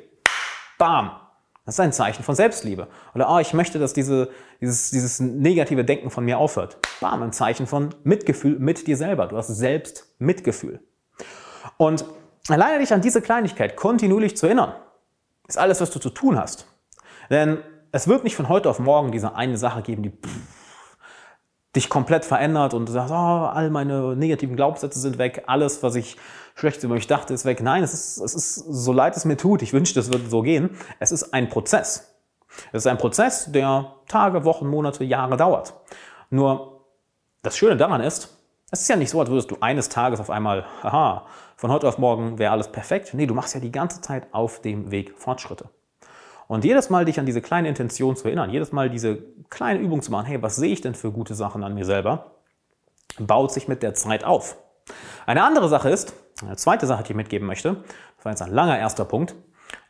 bam, 0.83 1.13
das 1.65 1.77
ist 1.77 1.81
ein 1.81 1.93
Zeichen 1.93 2.25
von 2.25 2.35
Selbstliebe. 2.35 2.89
Oder, 3.15 3.33
oh, 3.33 3.39
ich 3.39 3.55
möchte, 3.55 3.79
dass 3.79 3.93
diese, 3.93 4.31
dieses, 4.61 4.91
dieses 4.91 5.21
negative 5.21 5.85
Denken 5.85 6.11
von 6.11 6.25
mir 6.25 6.39
aufhört. 6.39 6.79
Bam, 7.01 7.23
ein 7.23 7.33
Zeichen 7.33 7.69
von 7.69 7.95
Mitgefühl 8.03 8.59
mit 8.59 8.89
dir 8.89 8.97
selber. 8.97 9.29
Du 9.29 9.37
hast 9.37 9.47
selbst 9.47 10.13
Mitgefühl. 10.19 10.81
Und 11.77 12.05
alleine 12.49 12.81
dich 12.81 12.93
an 12.93 13.01
diese 13.01 13.23
Kleinigkeit 13.23 13.77
kontinuierlich 13.77 14.37
zu 14.37 14.47
erinnern, 14.47 14.75
ist 15.47 15.57
alles, 15.57 15.81
was 15.81 15.93
du 15.93 16.01
zu 16.01 16.11
tun 16.11 16.37
hast. 16.37 16.67
Denn 17.31 17.59
es 17.93 18.09
wird 18.09 18.25
nicht 18.25 18.35
von 18.35 18.49
heute 18.49 18.69
auf 18.69 18.81
morgen 18.81 19.13
diese 19.13 19.37
eine 19.37 19.59
Sache 19.59 19.83
geben, 19.83 20.03
die 20.03 20.11
pff, 20.11 20.37
dich 21.77 21.89
komplett 21.89 22.25
verändert 22.25 22.75
und 22.75 22.89
du 22.89 22.93
sagst, 22.93 23.13
oh, 23.13 23.15
all 23.15 23.71
meine 23.71 24.17
negativen 24.17 24.57
Glaubenssätze 24.57 24.99
sind 24.99 25.19
weg, 25.19 25.45
alles, 25.47 25.85
was 25.85 25.95
ich 25.95 26.17
schlecht 26.55 26.83
über 26.83 26.95
mich 26.95 27.07
dachte, 27.07 27.35
ist 27.35 27.45
weg. 27.45 27.63
Nein, 27.63 27.83
es 27.83 27.93
ist, 27.93 28.19
es 28.19 28.35
ist, 28.35 28.55
so 28.57 28.93
leid 28.93 29.17
es 29.17 29.25
mir 29.25 29.37
tut, 29.37 29.63
ich 29.63 29.73
wünschte, 29.73 30.01
es 30.01 30.13
würde 30.13 30.29
so 30.29 30.43
gehen. 30.43 30.71
Es 30.99 31.13
ist 31.13 31.33
ein 31.33 31.49
Prozess. 31.49 32.15
Es 32.73 32.83
ist 32.83 32.87
ein 32.87 32.99
Prozess, 32.99 33.51
der 33.51 33.95
Tage, 34.09 34.45
Wochen, 34.45 34.67
Monate, 34.69 35.05
Jahre 35.05 35.37
dauert. 35.37 35.75
Nur 36.31 36.85
das 37.43 37.57
Schöne 37.57 37.77
daran 37.77 38.01
ist, 38.01 38.37
es 38.71 38.83
ist 38.83 38.89
ja 38.89 38.97
nicht 38.97 39.11
so, 39.11 39.21
als 39.21 39.29
würdest 39.29 39.51
du 39.51 39.59
eines 39.61 39.89
Tages 39.89 40.21
auf 40.21 40.31
einmal, 40.31 40.65
haha, 40.83 41.27
von 41.57 41.71
heute 41.71 41.87
auf 41.89 41.99
morgen 41.99 42.39
wäre 42.39 42.53
alles 42.53 42.69
perfekt. 42.73 43.13
Nee, 43.13 43.27
du 43.27 43.35
machst 43.35 43.55
ja 43.55 43.61
die 43.61 43.71
ganze 43.71 44.01
Zeit 44.01 44.27
auf 44.33 44.61
dem 44.63 44.91
Weg 44.91 45.13
Fortschritte. 45.19 45.67
Und 46.49 46.65
jedes 46.65 46.91
Mal 46.91 47.05
dich 47.05 47.21
an 47.21 47.27
diese 47.27 47.41
kleine 47.43 47.69
Intention 47.69 48.17
zu 48.17 48.27
erinnern, 48.27 48.51
jedes 48.51 48.73
Mal 48.73 48.91
diese 48.91 49.19
kleine 49.51 49.79
Übung 49.79 50.03
zu 50.03 50.11
machen, 50.11 50.27
hey, 50.27 50.43
was 50.43 50.57
sehe 50.57 50.73
ich 50.73 50.81
denn 50.81 50.95
für 50.95 51.13
gute 51.13 51.35
Sachen 51.35 51.65
an 51.65 51.75
mir 51.75 51.85
selber, 51.85 52.33
baut 53.19 53.53
sich 53.53 53.69
mit 53.69 53.83
der 53.83 53.95
Zeit 53.95 54.25
auf. 54.25 54.57
Eine 55.27 55.45
andere 55.45 55.69
Sache 55.69 55.91
ist, 55.91 56.15
eine 56.47 56.57
zweite 56.57 56.87
Sache, 56.87 57.03
die 57.03 57.13
ich 57.13 57.17
mitgeben 57.17 57.47
möchte, 57.47 57.77
das 58.17 58.25
war 58.25 58.33
jetzt 58.33 58.43
ein 58.43 58.53
langer 58.53 58.79
erster 58.79 59.05
Punkt. 59.05 59.35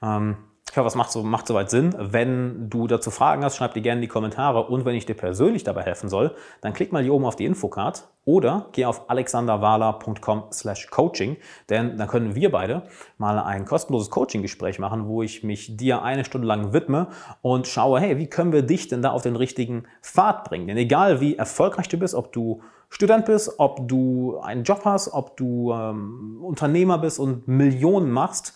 Ähm, 0.03 0.37
ich 0.73 0.79
hoffe, 0.79 0.87
es 0.87 0.95
macht, 0.95 1.13
so, 1.13 1.23
macht 1.23 1.47
soweit 1.47 1.69
Sinn. 1.69 1.95
Wenn 1.99 2.71
du 2.71 2.87
dazu 2.87 3.11
Fragen 3.11 3.45
hast, 3.45 3.57
schreib 3.57 3.75
die 3.75 3.83
gerne 3.83 3.99
in 3.99 4.03
die 4.03 4.09
Kommentare. 4.09 4.69
Und 4.69 4.87
wenn 4.87 4.95
ich 4.95 5.05
dir 5.05 5.13
persönlich 5.13 5.65
dabei 5.65 5.82
helfen 5.82 6.09
soll, 6.09 6.35
dann 6.63 6.73
klick 6.73 6.93
mal 6.93 7.03
hier 7.03 7.13
oben 7.13 7.27
auf 7.27 7.37
die 7.37 7.44
Infocard 7.44 8.09
oder 8.25 8.69
geh 8.73 8.87
auf 8.87 9.11
alexanderwala.com 9.11 10.44
slash 10.51 10.89
coaching, 10.89 11.37
denn 11.69 11.99
dann 11.99 12.09
können 12.09 12.35
wir 12.35 12.51
beide 12.51 12.85
mal 13.19 13.39
ein 13.39 13.67
kostenloses 13.67 14.09
Coaching-Gespräch 14.09 14.79
machen, 14.79 15.09
wo 15.09 15.23
ich 15.23 15.43
mich 15.43 15.77
dir 15.77 16.03
eine 16.03 16.25
Stunde 16.25 16.47
lang 16.47 16.73
widme 16.73 17.09
und 17.43 17.67
schaue, 17.67 18.01
hey, 18.01 18.17
wie 18.17 18.29
können 18.29 18.53
wir 18.53 18.63
dich 18.63 18.89
denn 18.89 19.03
da 19.03 19.11
auf 19.11 19.23
den 19.23 19.37
richtigen 19.37 19.85
Pfad 20.01 20.44
bringen? 20.44 20.69
Denn 20.69 20.79
egal 20.79 21.21
wie 21.21 21.37
erfolgreich 21.37 21.89
du 21.89 21.99
bist, 21.99 22.15
ob 22.15 22.32
du 22.32 22.63
Student 22.93 23.25
bist, 23.25 23.55
ob 23.56 23.89
du 23.89 24.39
einen 24.41 24.65
Job 24.65 24.82
hast, 24.84 25.08
ob 25.15 25.34
du 25.39 25.72
ähm, 25.72 26.41
Unternehmer 26.43 26.99
bist 26.99 27.19
und 27.19 27.49
Millionen 27.49 28.11
machst, 28.11 28.55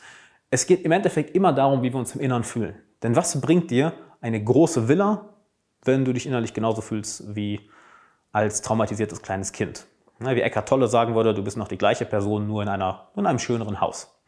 es 0.50 0.66
geht 0.66 0.85
im 0.85 0.93
Endeffekt 0.93 1.35
immer 1.35 1.55
darum, 1.55 1.83
wie 1.83 1.90
wir 1.90 1.99
uns 1.99 2.14
im 2.14 2.21
Inneren 2.21 2.45
fühlen. 2.45 2.75
Denn 3.02 3.16
was 3.16 3.40
bringt 3.40 3.71
dir 3.71 3.95
eine 4.21 4.43
große 4.45 4.88
Villa, 4.88 5.31
wenn 5.85 6.05
du 6.05 6.12
dich 6.12 6.26
innerlich 6.26 6.52
genauso 6.52 6.83
fühlst 6.83 7.35
wie 7.35 7.71
als 8.31 8.61
traumatisiertes 8.61 9.23
kleines 9.23 9.52
Kind? 9.52 9.87
Wie 10.19 10.43
Eckhart 10.43 10.69
Tolle 10.69 10.88
sagen 10.88 11.14
würde, 11.14 11.33
du 11.33 11.43
bist 11.43 11.57
noch 11.57 11.69
die 11.69 11.78
gleiche 11.78 12.05
Person, 12.05 12.47
nur 12.47 12.62
in, 12.62 12.69
einer, 12.69 13.09
in 13.16 13.25
einem 13.25 13.38
schöneren 13.38 13.81
Haus. 13.81 14.21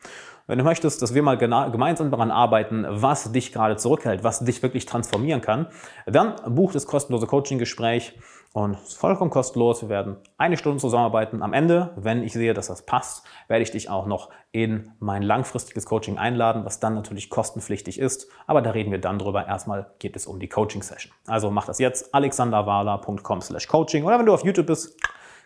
Wenn 0.49 0.57
du 0.57 0.64
möchtest, 0.64 1.02
dass 1.02 1.12
wir 1.12 1.23
mal 1.23 1.37
gemeinsam 1.37 2.11
daran 2.11 2.31
arbeiten, 2.31 2.87
was 2.88 3.33
dich 3.33 3.52
gerade 3.52 3.76
zurückhält, 3.76 4.25
was 4.25 4.40
dich 4.40 4.62
wirklich 4.62 4.87
transformieren 4.87 5.43
kann, 5.43 5.67
dann 6.07 6.37
buch 6.49 6.73
das 6.73 6.87
kostenlose 6.87 7.26
Coaching-Gespräch 7.26 8.19
und 8.55 8.76
es 8.76 8.88
ist 8.88 8.95
vollkommen 8.95 9.31
kostenlos. 9.31 9.83
Wir 9.83 9.90
werden 9.90 10.17
eine 10.38 10.57
Stunde 10.57 10.78
zusammenarbeiten. 10.78 11.43
Am 11.43 11.52
Ende, 11.52 11.90
wenn 11.97 12.23
ich 12.23 12.33
sehe, 12.33 12.55
dass 12.55 12.69
das 12.69 12.87
passt, 12.87 13.26
werde 13.47 13.62
ich 13.62 13.73
dich 13.73 13.90
auch 13.90 14.07
noch 14.07 14.31
in 14.50 14.90
mein 15.00 15.21
langfristiges 15.21 15.85
Coaching 15.85 16.17
einladen, 16.17 16.64
was 16.64 16.81
dann 16.81 16.95
natürlich 16.95 17.28
kostenpflichtig 17.28 17.99
ist. 17.99 18.31
Aber 18.47 18.62
da 18.62 18.71
reden 18.71 18.90
wir 18.90 19.02
dann 19.02 19.19
drüber. 19.19 19.47
Erstmal 19.47 19.93
geht 19.99 20.17
es 20.17 20.26
um 20.26 20.40
die 20.40 20.49
Coaching-Session. 20.49 21.12
Also 21.26 21.50
mach 21.50 21.67
das 21.67 21.78
jetzt 21.78 22.14
alexanderwala.com 22.14 23.43
slash 23.43 23.69
coaching 23.69 24.05
oder 24.05 24.19
wenn 24.19 24.25
du 24.25 24.33
auf 24.33 24.47
YouTube 24.47 24.69
bist, 24.69 24.99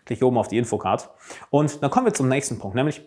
klick 0.05 0.19
hier 0.19 0.27
oben 0.27 0.37
auf 0.37 0.47
die 0.47 0.57
Infocard. 0.57 1.09
Und 1.49 1.83
dann 1.83 1.91
kommen 1.91 2.05
wir 2.05 2.13
zum 2.13 2.29
nächsten 2.29 2.57
Punkt, 2.57 2.73
nämlich 2.73 3.01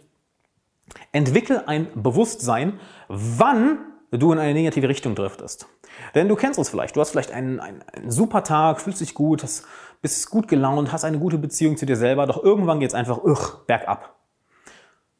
Entwickel 1.12 1.62
ein 1.66 1.88
Bewusstsein, 1.94 2.80
wann 3.08 3.78
du 4.10 4.32
in 4.32 4.38
eine 4.38 4.54
negative 4.54 4.88
Richtung 4.88 5.14
driftest. 5.14 5.66
Denn 6.14 6.28
du 6.28 6.36
kennst 6.36 6.58
es 6.58 6.68
vielleicht. 6.68 6.96
Du 6.96 7.00
hast 7.00 7.10
vielleicht 7.10 7.32
einen, 7.32 7.60
einen, 7.60 7.82
einen 7.92 8.10
super 8.10 8.44
Tag, 8.44 8.80
fühlst 8.80 9.00
dich 9.00 9.14
gut, 9.14 9.42
hast, 9.42 9.64
bist 10.02 10.30
gut 10.30 10.48
gelaunt, 10.48 10.92
hast 10.92 11.04
eine 11.04 11.18
gute 11.18 11.38
Beziehung 11.38 11.76
zu 11.76 11.86
dir 11.86 11.96
selber, 11.96 12.26
doch 12.26 12.42
irgendwann 12.42 12.80
geht 12.80 12.90
es 12.90 12.94
einfach 12.94 13.22
ugh, 13.22 13.64
bergab. 13.66 14.16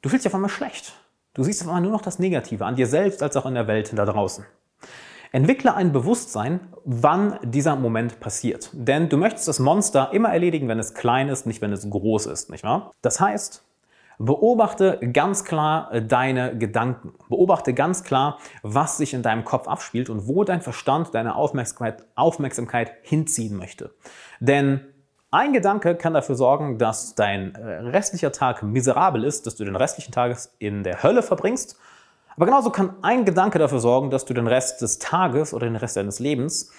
Du 0.03 0.09
fühlst 0.09 0.25
dich 0.25 0.31
auf 0.31 0.35
einmal 0.35 0.51
schlecht. 0.51 0.95
Du 1.35 1.43
siehst 1.43 1.63
auf 1.63 1.69
einmal 1.69 1.83
nur 1.83 1.93
noch 1.93 2.03
das 2.03 2.19
Negative 2.19 2.65
an 2.65 2.77
dir 2.77 2.87
selbst 2.87 3.23
als 3.23 3.37
auch 3.37 3.47
in 3.47 3.55
der 3.55 3.67
Welt 3.67 3.93
da 3.95 4.05
draußen. 4.05 4.47
Entwickle 5.33 5.75
ein 5.75 5.93
Bewusstsein, 5.93 6.61
wann 6.85 7.39
dieser 7.43 7.77
Moment 7.77 8.21
passiert. 8.21 8.71
Denn 8.73 9.09
du 9.09 9.17
möchtest 9.17 9.49
das 9.49 9.59
Monster 9.59 10.11
immer 10.13 10.31
erledigen, 10.31 10.69
wenn 10.69 10.79
es 10.79 10.95
klein 10.95 11.29
ist, 11.29 11.47
nicht 11.47 11.61
wenn 11.61 11.73
es 11.73 11.89
groß 11.89 12.27
ist, 12.27 12.49
nicht 12.49 12.65
wahr? 12.65 12.93
Das 13.03 13.21
heißt, 13.21 13.66
beobachte 14.19 14.99
ganz 15.13 15.45
klar 15.45 16.01
deine 16.01 16.57
Gedanken. 16.57 17.15
Beobachte 17.29 17.75
ganz 17.75 18.05
klar, 18.05 18.39
was 18.63 18.97
sich 18.97 19.15
in 19.15 19.23
deinem 19.23 19.45
Kopf 19.45 19.69
abspielt 19.69 20.11
und 20.11 20.29
wo 20.29 20.45
dein 20.45 20.63
Verstand 20.63 21.15
deine 21.15 21.35
Aufmerksamkeit, 21.35 22.05
Aufmerksamkeit 22.15 22.93
hinziehen 23.03 23.57
möchte. 23.57 23.95
Denn 24.41 24.81
ein 25.31 25.53
Gedanke 25.53 25.97
kann 25.97 26.15
dafür 26.15 26.35
sorgen, 26.35 26.79
dass 26.79 27.15
dein 27.15 27.55
äh, 27.55 27.61
restlicher 27.61 28.33
Tag 28.33 28.63
miserabel 28.63 29.25
ist, 29.25 29.47
dass 29.47 29.57
du 29.57 29.65
den 29.65 29.77
restlichen 29.77 30.13
Tag 30.13 30.37
in 30.59 30.83
der 30.83 31.03
Hölle 31.03 31.23
verbringst 31.23 31.79
aber 32.37 32.47
genauso 32.47 32.71
kann 32.71 32.97
ein 33.03 33.25
Gedanke 33.25 33.59
dafür 33.59 33.81
sorgen, 33.81 34.11
dass 34.11 34.27
du 34.27 34.35
den 34.35 34.47
Rest 34.47 34.83
des 34.83 34.99
Tages 34.99 35.55
oder 35.55 35.67
den 35.67 35.77
Rest 35.77 35.97
deines 35.97 36.19
Lebens 36.19 36.71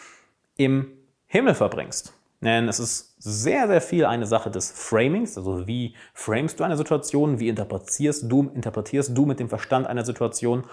im 0.56 0.91
Himmel 1.25 1.56
verbringst. 1.56 2.13
Denn 2.41 2.67
es 2.67 2.79
ist 2.79 3.15
sehr, 3.17 3.67
sehr 3.67 3.82
viel 3.82 4.06
eine 4.06 4.27
Sache 4.27 4.51
des 4.51 4.72
Framings, 4.72 5.38
also 5.38 5.65
wie 5.67 5.96
framest 6.13 6.60
du 6.60 6.63
eine 6.63 6.77
Situation, 6.77 7.39
wie 7.39 7.50
interpretierst 7.50 8.32
du, 8.32 8.50
interpretierst 8.53 9.17
du 9.17 9.25
mit 9.25 9.39
dem 9.39 9.50
Verstand 9.50 9.88
eine 9.88 10.06
Situation 10.06 10.65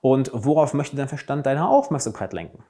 und 0.00 0.30
worauf 0.32 0.72
möchte 0.72 0.96
dein 0.96 1.08
Verstand 1.08 1.44
deine 1.44 1.68
Aufmerksamkeit 1.68 2.32
lenken. 2.32 2.64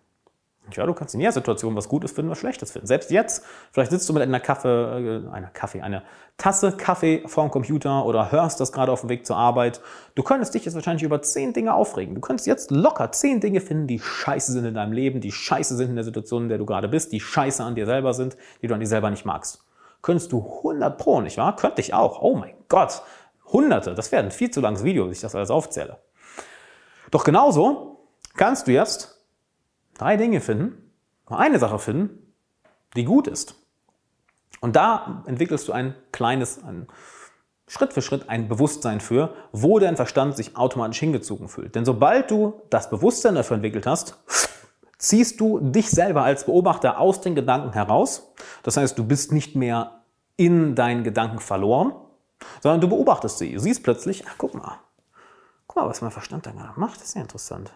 Ja, 0.77 0.87
du 0.87 0.95
kannst 0.95 1.15
in 1.15 1.21
jeder 1.21 1.33
Situation 1.33 1.77
was 1.77 1.89
Gutes 1.89 2.13
finden, 2.13 2.31
was 2.31 2.39
Schlechtes 2.39 2.73
finden. 2.73 2.87
Selbst 2.87 3.11
jetzt, 3.11 3.45
vielleicht 3.73 3.91
sitzt 3.91 4.09
du 4.09 4.13
mit 4.13 4.23
einer 4.23 4.41
Kaffee, 4.41 4.69
äh, 4.69 5.29
einer 5.31 5.49
Kaffee, 5.49 5.81
einer 5.81 6.03
Tasse 6.37 6.73
Kaffee 6.73 7.23
vorm 7.27 7.51
Computer 7.51 8.07
oder 8.07 8.33
hörst 8.33 8.61
das 8.61 8.73
gerade 8.73 8.91
auf 8.93 9.01
dem 9.01 9.11
Weg 9.11 9.27
zur 9.27 9.37
Arbeit. 9.37 9.81
Du 10.15 10.23
könntest 10.23 10.55
dich 10.55 10.65
jetzt 10.65 10.75
wahrscheinlich 10.75 11.03
über 11.03 11.21
zehn 11.21 11.53
Dinge 11.53 11.75
aufregen. 11.75 12.15
Du 12.15 12.21
könntest 12.21 12.47
jetzt 12.47 12.71
locker 12.71 13.13
zehn 13.13 13.41
Dinge 13.41 13.61
finden, 13.61 13.87
die 13.87 13.99
scheiße 13.99 14.53
sind 14.53 14.65
in 14.65 14.75
deinem 14.75 14.93
Leben, 14.93 15.21
die 15.21 15.33
scheiße 15.33 15.77
sind 15.77 15.91
in 15.91 15.97
der 15.97 16.05
Situation, 16.05 16.45
in 16.45 16.49
der 16.49 16.59
du 16.59 16.67
gerade 16.67 16.89
bist, 16.89 17.13
die 17.13 17.21
scheiße 17.21 17.63
an 17.63 17.75
dir 17.75 17.87
selber 17.87 18.15
sind, 18.15 18.37
die 18.63 18.69
du 18.69 18.75
an 18.75 18.81
dir 18.81 18.87
selber 18.87 19.11
nicht 19.11 19.27
magst. 19.27 19.65
Könntest 20.03 20.33
du 20.33 20.39
100 20.39 20.97
pro, 20.97 21.21
nicht 21.21 21.37
wahr? 21.37 21.57
Könnte 21.57 21.81
ich 21.81 21.93
auch. 21.93 22.23
Oh 22.23 22.35
mein 22.35 22.55
Gott. 22.69 23.03
Hunderte. 23.53 23.95
Das 23.95 24.13
wäre 24.13 24.23
ein 24.23 24.31
viel 24.31 24.51
zu 24.51 24.61
langes 24.61 24.85
Video, 24.85 25.07
bis 25.07 25.19
ich 25.19 25.23
das 25.23 25.35
alles 25.35 25.51
aufzähle. 25.51 25.99
Doch 27.11 27.25
genauso 27.25 28.07
kannst 28.37 28.67
du 28.67 28.73
jetzt 28.73 29.20
drei 30.01 30.17
Dinge 30.17 30.41
finden, 30.41 30.91
eine 31.27 31.59
Sache 31.59 31.79
finden, 31.79 32.33
die 32.97 33.05
gut 33.05 33.27
ist. 33.27 33.55
Und 34.61 34.77
da 34.77 35.23
entwickelst 35.27 35.69
du 35.69 35.73
ein 35.73 35.95
kleines, 36.13 36.63
ein 36.65 36.87
Schritt 37.67 37.93
für 37.93 38.03
Schritt 38.03 38.29
ein 38.29 38.49
Bewusstsein 38.49 39.01
für, 39.01 39.35
wo 39.53 39.79
dein 39.79 39.97
Verstand 39.97 40.37
sich 40.37 40.57
automatisch 40.57 40.99
hingezogen 40.99 41.49
fühlt. 41.49 41.75
Denn 41.75 41.85
sobald 41.85 42.31
du 42.31 42.61
das 42.69 42.91
Bewusstsein 42.91 43.37
dafür 43.37 43.55
entwickelt 43.57 43.87
hast, 43.87 44.19
ziehst 44.99 45.41
du 45.41 45.61
dich 45.61 45.89
selber 45.89 46.25
als 46.25 46.45
Beobachter 46.45 46.99
aus 46.99 47.21
den 47.21 47.35
Gedanken 47.35 47.73
heraus. 47.73 48.33
Das 48.63 48.77
heißt, 48.77 48.99
du 48.99 49.05
bist 49.05 49.33
nicht 49.33 49.55
mehr 49.55 50.03
in 50.37 50.75
deinen 50.75 51.05
Gedanken 51.05 51.39
verloren, 51.39 51.95
sondern 52.61 52.81
du 52.81 52.89
beobachtest 52.89 53.39
sie. 53.39 53.53
Du 53.53 53.61
siehst 53.61 53.83
plötzlich, 53.83 54.25
ach 54.27 54.35
guck 54.37 54.55
mal, 54.55 54.79
guck 55.67 55.77
mal, 55.77 55.89
was 55.89 56.03
mein 56.03 56.11
Verstand 56.11 56.47
da 56.47 56.51
gerade 56.51 56.79
macht, 56.79 57.01
das 57.01 57.09
ist 57.09 57.15
ja 57.15 57.23
interessant. 57.23 57.73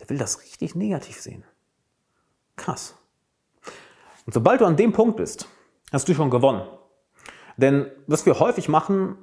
Der 0.00 0.10
will 0.10 0.18
das 0.18 0.42
richtig 0.42 0.74
negativ 0.74 1.20
sehen. 1.20 1.44
Krass. 2.56 2.94
Und 4.24 4.32
sobald 4.32 4.60
du 4.60 4.64
an 4.64 4.76
dem 4.76 4.92
Punkt 4.92 5.16
bist, 5.16 5.48
hast 5.92 6.08
du 6.08 6.14
schon 6.14 6.30
gewonnen. 6.30 6.66
Denn 7.56 7.90
was 8.06 8.26
wir 8.26 8.38
häufig 8.38 8.68
machen, 8.68 9.16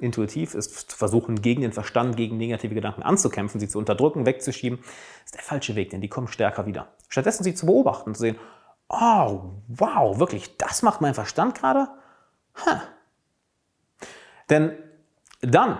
intuitiv, 0.00 0.54
ist 0.54 0.92
versuchen, 0.92 1.40
gegen 1.40 1.62
den 1.62 1.72
Verstand, 1.72 2.16
gegen 2.16 2.36
negative 2.36 2.74
Gedanken 2.74 3.02
anzukämpfen, 3.02 3.60
sie 3.60 3.68
zu 3.68 3.78
unterdrücken, 3.78 4.26
wegzuschieben, 4.26 4.80
ist 5.24 5.34
der 5.34 5.42
falsche 5.42 5.74
Weg, 5.74 5.90
denn 5.90 6.00
die 6.00 6.08
kommen 6.08 6.28
stärker 6.28 6.66
wieder. 6.66 6.88
Stattdessen 7.08 7.44
sie 7.44 7.54
zu 7.54 7.66
beobachten, 7.66 8.14
zu 8.14 8.20
sehen, 8.20 8.38
oh, 8.88 9.52
wow, 9.68 10.18
wirklich, 10.18 10.56
das 10.58 10.82
macht 10.82 11.00
mein 11.00 11.14
Verstand 11.14 11.54
gerade? 11.54 11.88
Huh. 12.64 12.80
Denn 14.50 14.76
dann 15.40 15.78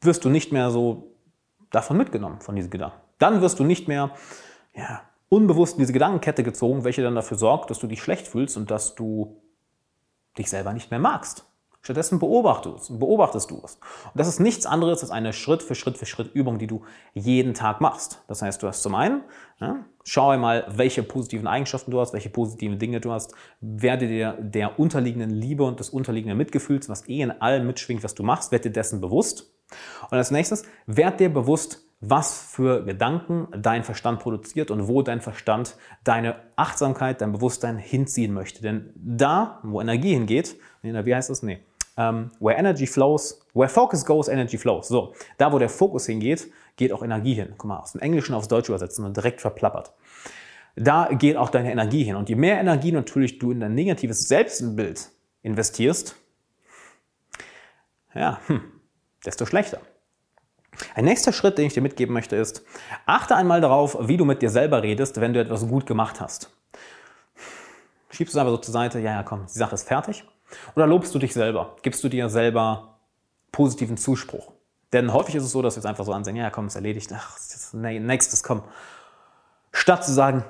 wirst 0.00 0.24
du 0.24 0.28
nicht 0.28 0.52
mehr 0.52 0.70
so 0.70 1.14
davon 1.70 1.96
mitgenommen, 1.96 2.40
von 2.40 2.56
diesen 2.56 2.70
Gedanken. 2.70 3.00
Dann 3.18 3.42
wirst 3.42 3.58
du 3.58 3.64
nicht 3.64 3.86
mehr, 3.86 4.12
ja, 4.74 5.02
unbewusst 5.30 5.74
in 5.74 5.78
diese 5.78 5.94
Gedankenkette 5.94 6.42
gezogen, 6.42 6.84
welche 6.84 7.02
dann 7.02 7.14
dafür 7.14 7.38
sorgt, 7.38 7.70
dass 7.70 7.78
du 7.78 7.86
dich 7.86 8.02
schlecht 8.02 8.28
fühlst 8.28 8.58
und 8.58 8.70
dass 8.70 8.94
du 8.94 9.40
dich 10.36 10.50
selber 10.50 10.74
nicht 10.74 10.90
mehr 10.90 11.00
magst. 11.00 11.46
Stattdessen 11.82 12.18
beobachtest, 12.18 12.98
beobachtest 12.98 13.50
du 13.50 13.62
es. 13.64 13.76
Und 13.76 14.16
das 14.16 14.28
ist 14.28 14.38
nichts 14.38 14.66
anderes 14.66 15.00
als 15.00 15.10
eine 15.10 15.32
Schritt 15.32 15.62
für 15.62 15.74
Schritt 15.74 15.96
für 15.96 16.04
Schritt 16.04 16.34
Übung, 16.34 16.58
die 16.58 16.66
du 16.66 16.82
jeden 17.14 17.54
Tag 17.54 17.80
machst. 17.80 18.22
Das 18.28 18.42
heißt, 18.42 18.62
du 18.62 18.66
hast 18.66 18.82
zum 18.82 18.94
einen, 18.94 19.22
ja, 19.60 19.86
schau 20.04 20.28
einmal, 20.28 20.66
welche 20.68 21.02
positiven 21.02 21.46
Eigenschaften 21.46 21.90
du 21.90 21.98
hast, 21.98 22.12
welche 22.12 22.28
positiven 22.28 22.78
Dinge 22.78 23.00
du 23.00 23.12
hast, 23.12 23.32
werde 23.62 24.08
dir 24.08 24.36
der 24.40 24.78
unterliegenden 24.78 25.30
Liebe 25.30 25.64
und 25.64 25.80
des 25.80 25.88
unterliegenden 25.88 26.36
Mitgefühls, 26.36 26.90
was 26.90 27.08
eh 27.08 27.22
in 27.22 27.30
allem 27.30 27.66
mitschwingt, 27.66 28.04
was 28.04 28.14
du 28.14 28.24
machst, 28.24 28.52
werde 28.52 28.68
dir 28.68 28.74
dessen 28.74 29.00
bewusst. 29.00 29.50
Und 30.10 30.18
als 30.18 30.30
nächstes, 30.30 30.64
werd 30.86 31.18
dir 31.18 31.32
bewusst, 31.32 31.89
was 32.00 32.46
für 32.50 32.82
Gedanken 32.84 33.48
dein 33.56 33.84
Verstand 33.84 34.20
produziert 34.20 34.70
und 34.70 34.88
wo 34.88 35.02
dein 35.02 35.20
Verstand 35.20 35.76
deine 36.02 36.36
Achtsamkeit, 36.56 37.20
dein 37.20 37.32
Bewusstsein 37.32 37.76
hinziehen 37.76 38.32
möchte. 38.32 38.62
Denn 38.62 38.90
da, 38.94 39.60
wo 39.62 39.80
Energie 39.80 40.14
hingeht, 40.14 40.56
wie 40.82 41.14
heißt 41.14 41.30
das? 41.30 41.42
Nee. 41.42 41.60
Um, 41.96 42.04
ähm, 42.04 42.30
where 42.38 42.56
energy 42.56 42.86
flows, 42.86 43.44
where 43.52 43.68
focus 43.68 44.06
goes, 44.06 44.28
energy 44.28 44.56
flows. 44.56 44.88
So, 44.88 45.12
da 45.36 45.52
wo 45.52 45.58
der 45.58 45.68
Fokus 45.68 46.06
hingeht, 46.06 46.50
geht 46.76 46.92
auch 46.92 47.02
Energie 47.02 47.34
hin. 47.34 47.52
Guck 47.58 47.66
mal, 47.66 47.78
aus 47.80 47.92
dem 47.92 48.00
Englischen 48.00 48.32
aufs 48.32 48.48
Deutsche 48.48 48.72
übersetzen 48.72 49.04
und 49.04 49.14
direkt 49.16 49.40
verplappert. 49.40 49.92
Da 50.76 51.10
geht 51.12 51.36
auch 51.36 51.50
deine 51.50 51.70
Energie 51.70 52.04
hin. 52.04 52.16
Und 52.16 52.28
je 52.30 52.36
mehr 52.36 52.58
Energie 52.58 52.92
natürlich 52.92 53.38
du 53.38 53.50
in 53.50 53.60
dein 53.60 53.74
negatives 53.74 54.28
Selbstbild 54.28 55.10
investierst, 55.42 56.16
ja, 58.14 58.40
hm, 58.46 58.62
desto 59.26 59.44
schlechter. 59.44 59.80
Ein 60.94 61.04
nächster 61.04 61.32
Schritt, 61.32 61.58
den 61.58 61.66
ich 61.66 61.74
dir 61.74 61.82
mitgeben 61.82 62.14
möchte, 62.14 62.36
ist, 62.36 62.62
achte 63.06 63.36
einmal 63.36 63.60
darauf, 63.60 63.96
wie 64.08 64.16
du 64.16 64.24
mit 64.24 64.42
dir 64.42 64.50
selber 64.50 64.82
redest, 64.82 65.20
wenn 65.20 65.32
du 65.32 65.40
etwas 65.40 65.66
gut 65.66 65.86
gemacht 65.86 66.20
hast. 66.20 66.50
Schiebst 68.10 68.34
du 68.34 68.38
es 68.38 68.40
einfach 68.40 68.56
so 68.56 68.58
zur 68.58 68.72
Seite, 68.72 68.98
ja, 68.98 69.12
ja, 69.12 69.22
komm, 69.22 69.46
die 69.46 69.58
Sache 69.58 69.74
ist 69.74 69.86
fertig. 69.86 70.24
Oder 70.74 70.86
lobst 70.86 71.14
du 71.14 71.18
dich 71.18 71.32
selber? 71.32 71.76
Gibst 71.82 72.02
du 72.02 72.08
dir 72.08 72.28
selber 72.28 72.98
positiven 73.52 73.96
Zuspruch? 73.96 74.52
Denn 74.92 75.12
häufig 75.12 75.36
ist 75.36 75.44
es 75.44 75.52
so, 75.52 75.62
dass 75.62 75.76
wir 75.76 75.80
es 75.80 75.86
einfach 75.86 76.04
so 76.04 76.12
ansehen, 76.12 76.36
ja, 76.36 76.50
komm, 76.50 76.66
ist 76.66 76.74
erledigt, 76.74 77.12
ach, 77.14 77.38
nächstes, 77.72 78.42
komm. 78.42 78.62
Statt 79.72 80.04
zu 80.04 80.12
sagen, 80.12 80.44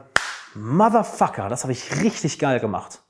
Motherfucker, 0.55 1.49
das 1.49 1.63
habe 1.63 1.73
ich 1.73 2.03
richtig 2.03 2.39
geil 2.39 2.59
gemacht. 2.59 3.01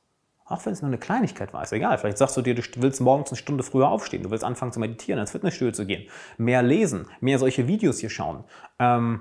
Auch 0.50 0.66
wenn 0.66 0.72
es 0.72 0.82
nur 0.82 0.88
eine 0.88 0.98
Kleinigkeit 0.98 1.52
war, 1.52 1.62
ist 1.62 1.72
egal. 1.72 1.96
Vielleicht 1.96 2.18
sagst 2.18 2.36
du 2.36 2.42
dir, 2.42 2.56
du 2.56 2.62
willst 2.82 3.00
morgens 3.00 3.30
eine 3.30 3.36
Stunde 3.36 3.62
früher 3.62 3.88
aufstehen, 3.88 4.24
du 4.24 4.32
willst 4.32 4.42
anfangen 4.42 4.72
zu 4.72 4.80
meditieren, 4.80 5.20
ins 5.20 5.30
Fitnessstudio 5.30 5.72
zu 5.72 5.86
gehen, 5.86 6.10
mehr 6.38 6.60
lesen, 6.60 7.06
mehr 7.20 7.38
solche 7.38 7.68
Videos 7.68 8.00
hier 8.00 8.10
schauen, 8.10 8.42
ähm, 8.80 9.20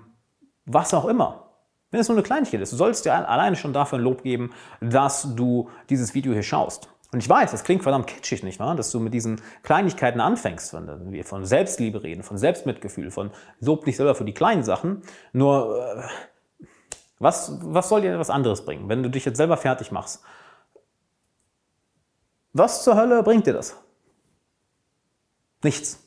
was 0.66 0.92
auch 0.92 1.06
immer. 1.06 1.52
Wenn 1.92 2.00
es 2.00 2.08
nur 2.08 2.18
eine 2.18 2.24
Kleinigkeit 2.24 2.62
ist, 2.62 2.74
du 2.74 2.78
sollst 2.78 3.06
dir 3.06 3.14
alleine 3.14 3.56
schon 3.56 3.74
dafür 3.74 4.00
ein 4.00 4.04
Lob 4.04 4.24
geben, 4.24 4.50
dass 4.82 5.36
du 5.36 5.70
dieses 5.92 6.16
Video 6.16 6.34
hier 6.34 6.42
schaust. 6.42 6.90
Und 7.12 7.20
ich 7.20 7.30
weiß, 7.30 7.52
das 7.52 7.64
klingt 7.64 7.84
verdammt 7.84 8.08
kitschig, 8.08 8.42
nicht 8.42 8.60
wahr? 8.60 8.76
Dass 8.76 8.90
du 8.90 9.00
mit 9.00 9.14
diesen 9.14 9.40
Kleinigkeiten 9.62 10.22
anfängst, 10.22 10.74
wenn 10.74 11.12
wir 11.12 11.26
von 11.26 11.46
Selbstliebe 11.46 12.02
reden, 12.02 12.24
von 12.24 12.40
Selbstmitgefühl, 12.40 13.12
von 13.12 13.30
Lob 13.60 13.86
dich 13.86 13.98
selber 13.98 14.16
für 14.16 14.26
die 14.26 14.34
kleinen 14.34 14.64
Sachen. 14.64 15.04
Nur, 15.32 15.78
äh, 15.78 16.66
was, 17.20 17.60
was 17.62 17.90
soll 17.90 18.02
dir 18.02 18.18
was 18.18 18.32
anderes 18.32 18.66
bringen, 18.66 18.90
wenn 18.90 19.04
du 19.04 19.10
dich 19.10 19.26
jetzt 19.26 19.38
selber 19.38 19.58
fertig 19.58 19.92
machst? 19.92 20.24
Was 22.54 22.84
zur 22.84 22.96
Hölle 22.96 23.24
bringt 23.24 23.48
dir 23.48 23.54
das? 23.54 23.78
Nichts. 25.64 26.04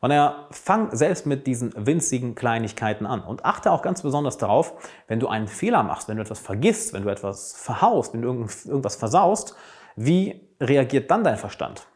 Und 0.00 0.10
er 0.10 0.46
fang 0.50 0.94
selbst 0.94 1.26
mit 1.26 1.46
diesen 1.46 1.72
winzigen 1.86 2.34
Kleinigkeiten 2.34 3.06
an 3.06 3.22
und 3.22 3.44
achte 3.44 3.72
auch 3.72 3.82
ganz 3.82 4.02
besonders 4.02 4.36
darauf, 4.36 4.74
wenn 5.08 5.20
du 5.20 5.28
einen 5.28 5.48
Fehler 5.48 5.82
machst, 5.82 6.08
wenn 6.08 6.16
du 6.16 6.22
etwas 6.22 6.38
vergisst, 6.38 6.92
wenn 6.92 7.02
du 7.02 7.08
etwas 7.08 7.54
verhaust, 7.54 8.12
wenn 8.12 8.22
du 8.22 8.28
irgendwas 8.28 8.96
versaust, 8.96 9.56
wie 9.96 10.48
reagiert 10.60 11.10
dann 11.10 11.24
dein 11.24 11.38
Verstand? 11.38 11.86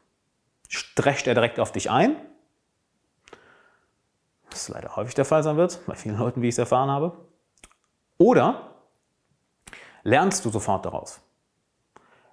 Strescht 0.68 1.26
er 1.26 1.34
direkt 1.34 1.60
auf 1.60 1.72
dich 1.72 1.90
ein? 1.90 2.16
Was 4.50 4.68
leider 4.68 4.96
häufig 4.96 5.14
der 5.14 5.24
Fall 5.24 5.42
sein 5.42 5.56
wird, 5.56 5.80
bei 5.86 5.94
vielen 5.94 6.18
Leuten, 6.18 6.42
wie 6.42 6.48
ich 6.48 6.54
es 6.54 6.58
erfahren 6.58 6.90
habe. 6.90 7.16
Oder 8.18 8.72
lernst 10.02 10.44
du 10.44 10.50
sofort 10.50 10.84
daraus? 10.86 11.20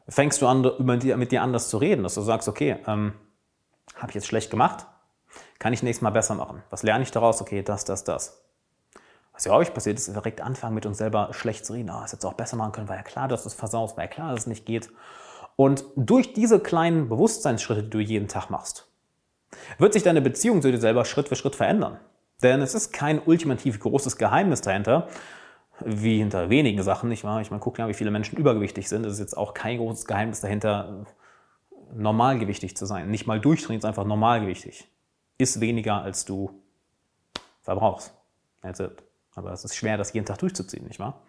Fängst 0.09 0.41
du 0.41 0.47
an, 0.47 0.71
mit 0.79 1.31
dir 1.31 1.41
anders 1.41 1.69
zu 1.69 1.77
reden, 1.77 2.03
dass 2.03 2.15
du 2.15 2.21
sagst, 2.21 2.47
okay, 2.47 2.77
ähm, 2.87 3.13
habe 3.95 4.11
ich 4.11 4.15
jetzt 4.15 4.27
schlecht 4.27 4.51
gemacht? 4.51 4.85
Kann 5.59 5.73
ich 5.73 5.83
nächstes 5.83 6.01
Mal 6.01 6.11
besser 6.11 6.35
machen? 6.35 6.63
Was 6.69 6.83
lerne 6.83 7.03
ich 7.03 7.11
daraus? 7.11 7.41
Okay, 7.41 7.63
das, 7.63 7.85
das, 7.85 8.03
das. 8.03 8.43
Was 9.33 9.45
ja 9.45 9.51
häufig 9.51 9.73
passiert, 9.73 9.97
ist, 9.97 10.07
direkt 10.07 10.41
anfangen, 10.41 10.75
mit 10.75 10.85
uns 10.85 10.97
selber 10.97 11.29
schlecht 11.31 11.65
zu 11.65 11.73
reden. 11.73 11.89
Ah, 11.89 11.99
oh, 11.99 12.01
das 12.01 12.11
jetzt 12.11 12.25
auch 12.25 12.33
besser 12.33 12.57
machen 12.57 12.71
können, 12.71 12.89
war 12.89 12.95
ja 12.95 13.03
klar, 13.03 13.27
dass 13.27 13.43
du 13.43 13.49
es 13.49 13.53
versaust, 13.53 13.97
war 13.97 14.03
ja 14.03 14.09
klar, 14.09 14.31
dass 14.31 14.41
es 14.41 14.47
nicht 14.47 14.65
geht. 14.65 14.89
Und 15.55 15.85
durch 15.95 16.33
diese 16.33 16.59
kleinen 16.59 17.09
Bewusstseinsschritte, 17.09 17.83
die 17.83 17.89
du 17.89 17.99
jeden 17.99 18.27
Tag 18.27 18.49
machst, 18.49 18.87
wird 19.77 19.93
sich 19.93 20.03
deine 20.03 20.21
Beziehung 20.21 20.61
zu 20.61 20.71
dir 20.71 20.79
selber 20.79 21.05
Schritt 21.05 21.29
für 21.29 21.35
Schritt 21.35 21.55
verändern. 21.55 21.99
Denn 22.43 22.61
es 22.61 22.75
ist 22.75 22.93
kein 22.93 23.19
ultimativ 23.19 23.79
großes 23.79 24.17
Geheimnis 24.17 24.61
dahinter, 24.61 25.07
wie 25.85 26.17
hinter 26.17 26.49
wenigen 26.49 26.81
Sachen, 26.83 27.09
nicht 27.09 27.23
wahr? 27.23 27.41
Ich 27.41 27.51
meine, 27.51 27.61
guck 27.61 27.77
ja, 27.77 27.87
wie 27.87 27.93
viele 27.93 28.11
Menschen 28.11 28.37
übergewichtig 28.37 28.89
sind. 28.89 29.05
Es 29.05 29.13
ist 29.13 29.19
jetzt 29.19 29.37
auch 29.37 29.53
kein 29.53 29.77
großes 29.77 30.05
Geheimnis 30.05 30.41
dahinter, 30.41 31.05
normalgewichtig 31.93 32.75
zu 32.75 32.85
sein. 32.85 33.09
Nicht 33.09 33.27
mal 33.27 33.39
durchtrainiert, 33.39 33.85
einfach 33.85 34.05
normalgewichtig. 34.05 34.87
Ist 35.37 35.61
weniger, 35.61 36.01
als 36.01 36.25
du 36.25 36.51
verbrauchst. 37.61 38.13
It. 38.63 39.03
Aber 39.35 39.51
es 39.51 39.63
ist 39.63 39.75
schwer, 39.75 39.97
das 39.97 40.13
jeden 40.13 40.25
Tag 40.25 40.39
durchzuziehen, 40.39 40.85
nicht 40.87 40.99
wahr? 40.99 41.21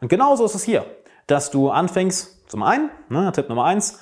Und 0.00 0.08
genauso 0.08 0.44
ist 0.44 0.54
es 0.54 0.64
hier, 0.64 0.84
dass 1.26 1.50
du 1.50 1.70
anfängst, 1.70 2.50
zum 2.50 2.62
einen, 2.62 2.90
ne, 3.08 3.30
Tipp 3.32 3.48
Nummer 3.48 3.64
eins, 3.64 4.00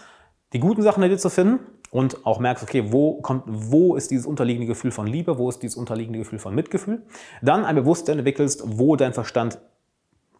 die 0.52 0.58
guten 0.58 0.82
Sachen 0.82 1.02
in 1.02 1.10
dir 1.10 1.18
zu 1.18 1.30
finden 1.30 1.60
und 1.90 2.26
auch 2.26 2.40
merkst, 2.40 2.64
okay, 2.64 2.90
wo, 2.92 3.20
kommt, 3.20 3.44
wo 3.46 3.94
ist 3.94 4.10
dieses 4.10 4.26
unterliegende 4.26 4.66
Gefühl 4.66 4.90
von 4.90 5.06
Liebe, 5.06 5.38
wo 5.38 5.48
ist 5.48 5.62
dieses 5.62 5.76
unterliegende 5.76 6.18
Gefühl 6.18 6.38
von 6.38 6.54
Mitgefühl. 6.54 7.02
Dann 7.42 7.64
ein 7.64 7.76
Bewusstsein 7.76 8.18
entwickelst, 8.18 8.62
wo 8.64 8.96
dein 8.96 9.12
Verstand, 9.12 9.58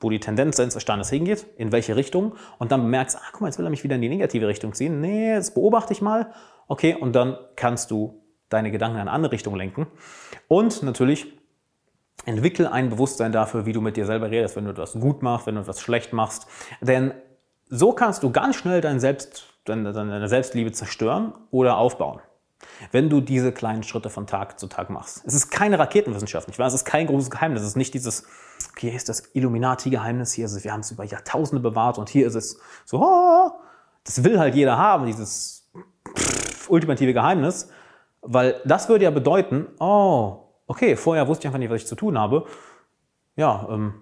wo 0.03 0.11
die 0.11 0.21
Tendenz 0.21 0.57
deines 0.57 0.75
Verstandes 0.75 1.11
hingeht, 1.11 1.47
in 1.57 1.73
welche 1.73 1.97
Richtung 1.97 2.35
und 2.59 2.73
dann 2.73 2.83
bemerkst, 2.83 3.17
ah, 3.17 3.29
guck 3.33 3.43
mal, 3.43 3.49
jetzt 3.49 3.59
will 3.59 3.67
er 3.67 3.71
mich 3.71 3.85
wieder 3.85 3.97
in 3.97 4.03
die 4.03 4.09
negative 4.09 4.47
Richtung 4.49 4.73
ziehen. 4.73 5.01
Nee, 5.01 5.35
jetzt 5.35 5.55
beobachte 5.55 5.93
ich 5.93 6.03
mal. 6.03 6.33
Okay, 6.69 6.95
und 6.95 7.15
dann 7.15 7.37
kannst 7.57 7.91
du 7.91 8.23
deine 8.49 8.71
Gedanken 8.71 8.97
in 8.97 9.03
eine 9.03 9.11
andere 9.11 9.33
Richtung 9.33 9.57
lenken. 9.57 9.87
Und 10.49 10.83
natürlich 10.83 11.33
entwickel 12.25 12.67
ein 12.67 12.91
Bewusstsein 12.91 13.33
dafür, 13.33 13.67
wie 13.67 13.73
du 13.73 13.81
mit 13.81 13.97
dir 13.97 14.07
selber 14.07 14.31
redest, 14.31 14.57
wenn 14.57 14.65
du 14.65 14.71
etwas 14.71 14.93
gut 14.93 15.23
machst, 15.23 15.47
wenn 15.47 15.57
du 15.57 15.61
etwas 15.61 15.81
schlecht 15.81 16.13
machst. 16.13 16.47
Denn 16.81 17.13
so 17.69 17.93
kannst 17.93 18.23
du 18.23 18.31
ganz 18.31 18.57
schnell 18.57 18.81
dein 18.81 19.01
Selbst 19.01 19.49
deine 19.65 20.29
Selbstliebe 20.29 20.73
zerstören 20.73 21.35
oder 21.51 21.77
aufbauen. 21.77 22.21
Wenn 22.91 23.09
du 23.11 23.21
diese 23.21 23.53
kleinen 23.53 23.83
Schritte 23.83 24.11
von 24.11 24.27
Tag 24.27 24.59
zu 24.59 24.67
Tag 24.67 24.91
machst. 24.91 25.23
Es 25.25 25.35
ist 25.35 25.51
keine 25.51 25.79
Raketenwissenschaft, 25.79 26.49
nicht 26.49 26.59
wahr? 26.59 26.67
Es 26.67 26.75
ist 26.75 26.85
kein 26.85 27.07
großes 27.07 27.31
Geheimnis. 27.31 27.63
Es 27.63 27.69
ist 27.69 27.77
nicht 27.77 27.95
dieses, 27.95 28.27
hier 28.79 28.95
ist 28.95 29.09
das 29.09 29.35
Illuminati-Geheimnis, 29.35 30.33
hier 30.33 30.47
ist 30.47 30.53
es, 30.53 30.65
wir 30.65 30.73
haben 30.73 30.81
es 30.81 30.91
über 30.91 31.05
Jahrtausende 31.05 31.63
bewahrt 31.63 31.99
und 31.99 32.09
hier 32.09 32.27
ist 32.27 32.35
es 32.35 32.59
so, 32.85 33.03
oh, 33.03 33.53
das 34.05 34.25
will 34.25 34.39
halt 34.39 34.55
jeder 34.55 34.79
haben, 34.79 35.07
dieses 35.07 35.71
pff, 36.17 36.71
ultimative 36.71 37.13
Geheimnis, 37.13 37.71
weil 38.21 38.61
das 38.65 38.89
würde 38.89 39.05
ja 39.05 39.11
bedeuten, 39.11 39.67
oh, 39.79 40.39
okay, 40.67 40.97
vorher 40.97 41.29
wusste 41.29 41.43
ich 41.43 41.47
einfach 41.47 41.59
nicht, 41.59 41.71
was 41.71 41.83
ich 41.83 41.87
zu 41.87 41.97
tun 41.97 42.19
habe. 42.19 42.47
Ja, 43.37 43.67
ähm, 43.71 43.95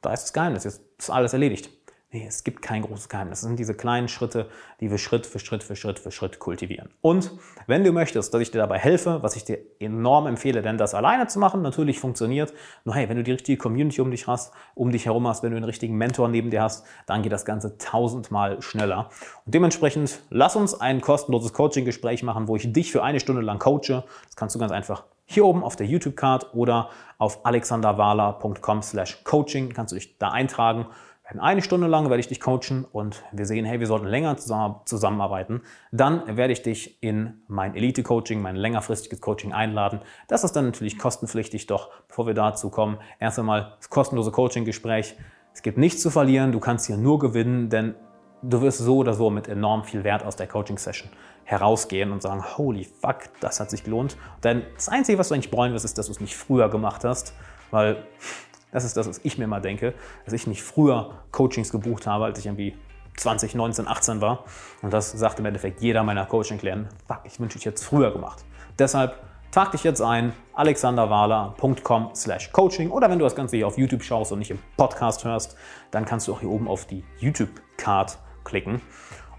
da 0.00 0.12
ist 0.12 0.24
das 0.24 0.32
Geheimnis, 0.32 0.64
jetzt 0.64 0.82
ist 0.98 1.10
alles 1.10 1.32
erledigt. 1.32 1.70
Nee, 2.14 2.26
es 2.28 2.44
gibt 2.44 2.62
kein 2.62 2.82
großes 2.82 3.08
Geheimnis. 3.08 3.38
Es 3.40 3.44
sind 3.44 3.58
diese 3.58 3.74
kleinen 3.74 4.06
Schritte, 4.06 4.48
die 4.78 4.88
wir 4.88 4.98
Schritt 4.98 5.26
für 5.26 5.40
Schritt 5.40 5.64
für 5.64 5.74
Schritt 5.74 5.98
für 5.98 6.12
Schritt 6.12 6.38
kultivieren. 6.38 6.90
Und 7.00 7.32
wenn 7.66 7.82
du 7.82 7.90
möchtest, 7.90 8.32
dass 8.32 8.40
ich 8.40 8.52
dir 8.52 8.58
dabei 8.58 8.78
helfe, 8.78 9.20
was 9.24 9.34
ich 9.34 9.44
dir 9.44 9.58
enorm 9.80 10.28
empfehle, 10.28 10.62
denn 10.62 10.78
das 10.78 10.94
alleine 10.94 11.26
zu 11.26 11.40
machen 11.40 11.60
natürlich 11.60 11.98
funktioniert. 11.98 12.54
Nur 12.84 12.94
hey, 12.94 13.08
wenn 13.08 13.16
du 13.16 13.24
die 13.24 13.32
richtige 13.32 13.58
Community 13.58 14.00
um 14.00 14.12
dich 14.12 14.28
hast, 14.28 14.54
um 14.76 14.92
dich 14.92 15.06
herum 15.06 15.26
hast, 15.26 15.42
wenn 15.42 15.50
du 15.50 15.56
einen 15.56 15.64
richtigen 15.64 15.96
Mentor 15.96 16.28
neben 16.28 16.50
dir 16.50 16.62
hast, 16.62 16.86
dann 17.06 17.22
geht 17.22 17.32
das 17.32 17.44
Ganze 17.44 17.78
tausendmal 17.78 18.62
schneller. 18.62 19.10
Und 19.44 19.52
dementsprechend 19.52 20.20
lass 20.30 20.54
uns 20.54 20.80
ein 20.80 21.00
kostenloses 21.00 21.52
Coaching-Gespräch 21.52 22.22
machen, 22.22 22.46
wo 22.46 22.54
ich 22.54 22.72
dich 22.72 22.92
für 22.92 23.02
eine 23.02 23.18
Stunde 23.18 23.42
lang 23.42 23.58
coache. 23.58 24.04
Das 24.26 24.36
kannst 24.36 24.54
du 24.54 24.60
ganz 24.60 24.70
einfach 24.70 25.02
hier 25.26 25.44
oben 25.44 25.64
auf 25.64 25.74
der 25.74 25.86
YouTube-Card 25.86 26.54
oder 26.54 26.90
auf 27.18 27.44
alexanderwala.com 27.44 28.82
slash 28.82 29.24
coaching 29.24 29.70
kannst 29.70 29.92
du 29.92 29.96
dich 29.96 30.18
da 30.18 30.28
eintragen 30.28 30.86
eine 31.24 31.62
Stunde 31.62 31.86
lang 31.86 32.10
werde 32.10 32.20
ich 32.20 32.28
dich 32.28 32.40
coachen 32.40 32.84
und 32.90 33.24
wir 33.32 33.46
sehen, 33.46 33.64
hey, 33.64 33.80
wir 33.80 33.86
sollten 33.86 34.06
länger 34.06 34.36
zusammenarbeiten. 34.36 35.62
Dann 35.90 36.36
werde 36.36 36.52
ich 36.52 36.62
dich 36.62 37.02
in 37.02 37.42
mein 37.48 37.74
Elite-Coaching, 37.74 38.42
mein 38.42 38.56
längerfristiges 38.56 39.20
Coaching 39.20 39.52
einladen. 39.52 40.00
Das 40.28 40.44
ist 40.44 40.52
dann 40.52 40.66
natürlich 40.66 40.98
kostenpflichtig, 40.98 41.66
doch 41.66 41.90
bevor 42.08 42.26
wir 42.26 42.34
dazu 42.34 42.68
kommen, 42.68 42.98
erst 43.20 43.38
einmal 43.38 43.74
das 43.78 43.88
kostenlose 43.88 44.32
Coaching-Gespräch. 44.32 45.16
Es 45.54 45.62
gibt 45.62 45.78
nichts 45.78 46.02
zu 46.02 46.10
verlieren, 46.10 46.52
du 46.52 46.60
kannst 46.60 46.86
hier 46.86 46.98
nur 46.98 47.18
gewinnen, 47.18 47.70
denn 47.70 47.94
du 48.42 48.60
wirst 48.60 48.78
so 48.78 48.98
oder 48.98 49.14
so 49.14 49.30
mit 49.30 49.48
enorm 49.48 49.84
viel 49.84 50.04
Wert 50.04 50.24
aus 50.24 50.36
der 50.36 50.46
Coaching-Session 50.46 51.08
herausgehen 51.44 52.10
und 52.12 52.20
sagen, 52.22 52.42
holy 52.58 52.84
fuck, 52.84 53.30
das 53.40 53.60
hat 53.60 53.70
sich 53.70 53.84
gelohnt. 53.84 54.16
Denn 54.42 54.62
das 54.74 54.88
Einzige, 54.88 55.18
was 55.18 55.28
du 55.28 55.34
eigentlich 55.34 55.50
bereuen 55.50 55.72
wirst, 55.72 55.84
ist, 55.84 55.96
dass 55.96 56.06
du 56.06 56.12
es 56.12 56.20
nicht 56.20 56.36
früher 56.36 56.68
gemacht 56.68 57.04
hast, 57.04 57.34
weil 57.70 57.96
das 58.74 58.84
ist 58.84 58.96
das, 58.96 59.08
was 59.08 59.20
ich 59.22 59.38
mir 59.38 59.46
mal 59.46 59.60
denke, 59.60 59.94
dass 60.24 60.34
ich 60.34 60.48
nicht 60.48 60.64
früher 60.64 61.12
Coachings 61.30 61.70
gebucht 61.70 62.08
habe, 62.08 62.24
als 62.24 62.40
ich 62.40 62.46
irgendwie 62.46 62.76
20, 63.16 63.54
19, 63.54 63.86
18 63.86 64.20
war. 64.20 64.44
Und 64.82 64.92
das 64.92 65.12
sagt 65.12 65.38
im 65.38 65.46
Endeffekt 65.46 65.80
jeder 65.80 66.02
meiner 66.02 66.26
Coaching-Klienten, 66.26 66.88
fuck, 67.06 67.20
ich 67.22 67.38
wünsche 67.38 67.56
ich 67.56 67.64
jetzt 67.64 67.84
früher 67.84 68.10
gemacht. 68.10 68.44
Deshalb 68.76 69.22
trag 69.52 69.70
dich 69.70 69.84
jetzt 69.84 70.02
ein, 70.02 70.32
alexanderwahler.com 70.54 72.10
slash 72.16 72.50
coaching 72.50 72.90
oder 72.90 73.08
wenn 73.08 73.20
du 73.20 73.24
das 73.24 73.36
Ganze 73.36 73.56
hier 73.56 73.68
auf 73.68 73.78
YouTube 73.78 74.02
schaust 74.02 74.32
und 74.32 74.40
nicht 74.40 74.50
im 74.50 74.58
Podcast 74.76 75.24
hörst, 75.24 75.56
dann 75.92 76.04
kannst 76.04 76.26
du 76.26 76.32
auch 76.32 76.40
hier 76.40 76.50
oben 76.50 76.66
auf 76.66 76.84
die 76.86 77.04
YouTube-Card 77.20 78.18
klicken. 78.42 78.80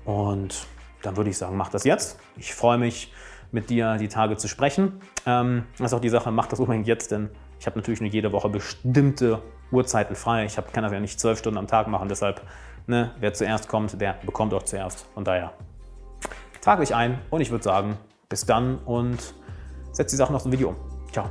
Und 0.06 0.66
dann 1.02 1.18
würde 1.18 1.30
ich 1.30 1.38
sagen, 1.38 1.58
mach 1.58 1.68
das 1.68 1.84
jetzt. 1.84 2.18
Ich 2.38 2.56
freue 2.56 2.78
mich, 2.78 3.12
mit 3.52 3.70
dir 3.70 3.98
die 3.98 4.08
Tage 4.08 4.38
zu 4.38 4.48
sprechen. 4.48 5.02
Ähm, 5.26 5.66
das 5.78 5.92
ist 5.92 5.94
auch 5.94 6.02
die 6.02 6.10
Sache, 6.10 6.32
mach 6.32 6.48
das 6.48 6.60
unbedingt 6.60 6.88
jetzt, 6.88 7.12
denn 7.12 7.30
ich 7.66 7.68
habe 7.68 7.80
natürlich 7.80 8.00
nur 8.00 8.12
jede 8.12 8.32
Woche 8.32 8.48
bestimmte 8.48 9.42
Uhrzeiten 9.72 10.16
frei. 10.16 10.46
Ich 10.46 10.56
hab, 10.56 10.72
kann 10.72 10.84
das 10.84 10.94
ja 10.94 11.00
nicht 11.00 11.20
zwölf 11.20 11.40
Stunden 11.40 11.58
am 11.58 11.66
Tag 11.66 11.88
machen. 11.88 12.08
Deshalb, 12.08 12.42
ne, 12.86 13.16
wer 13.20 13.34
zuerst 13.34 13.68
kommt, 13.68 14.00
der 14.00 14.20
bekommt 14.24 14.54
auch 14.54 14.62
zuerst. 14.62 15.08
Von 15.16 15.24
daher 15.24 15.52
trage 16.62 16.84
ich 16.84 16.94
ein 16.94 17.18
und 17.32 17.42
ich 17.42 17.50
würde 17.50 17.64
sagen, 17.64 17.98
bis 18.30 18.46
dann 18.46 18.78
und 18.86 19.34
setz 19.94 20.12
die 20.12 20.16
Sache 20.16 20.32
noch 20.32 20.44
zum 20.44 20.52
Video 20.52 20.70
um. 20.70 20.76
Ciao. 21.12 21.28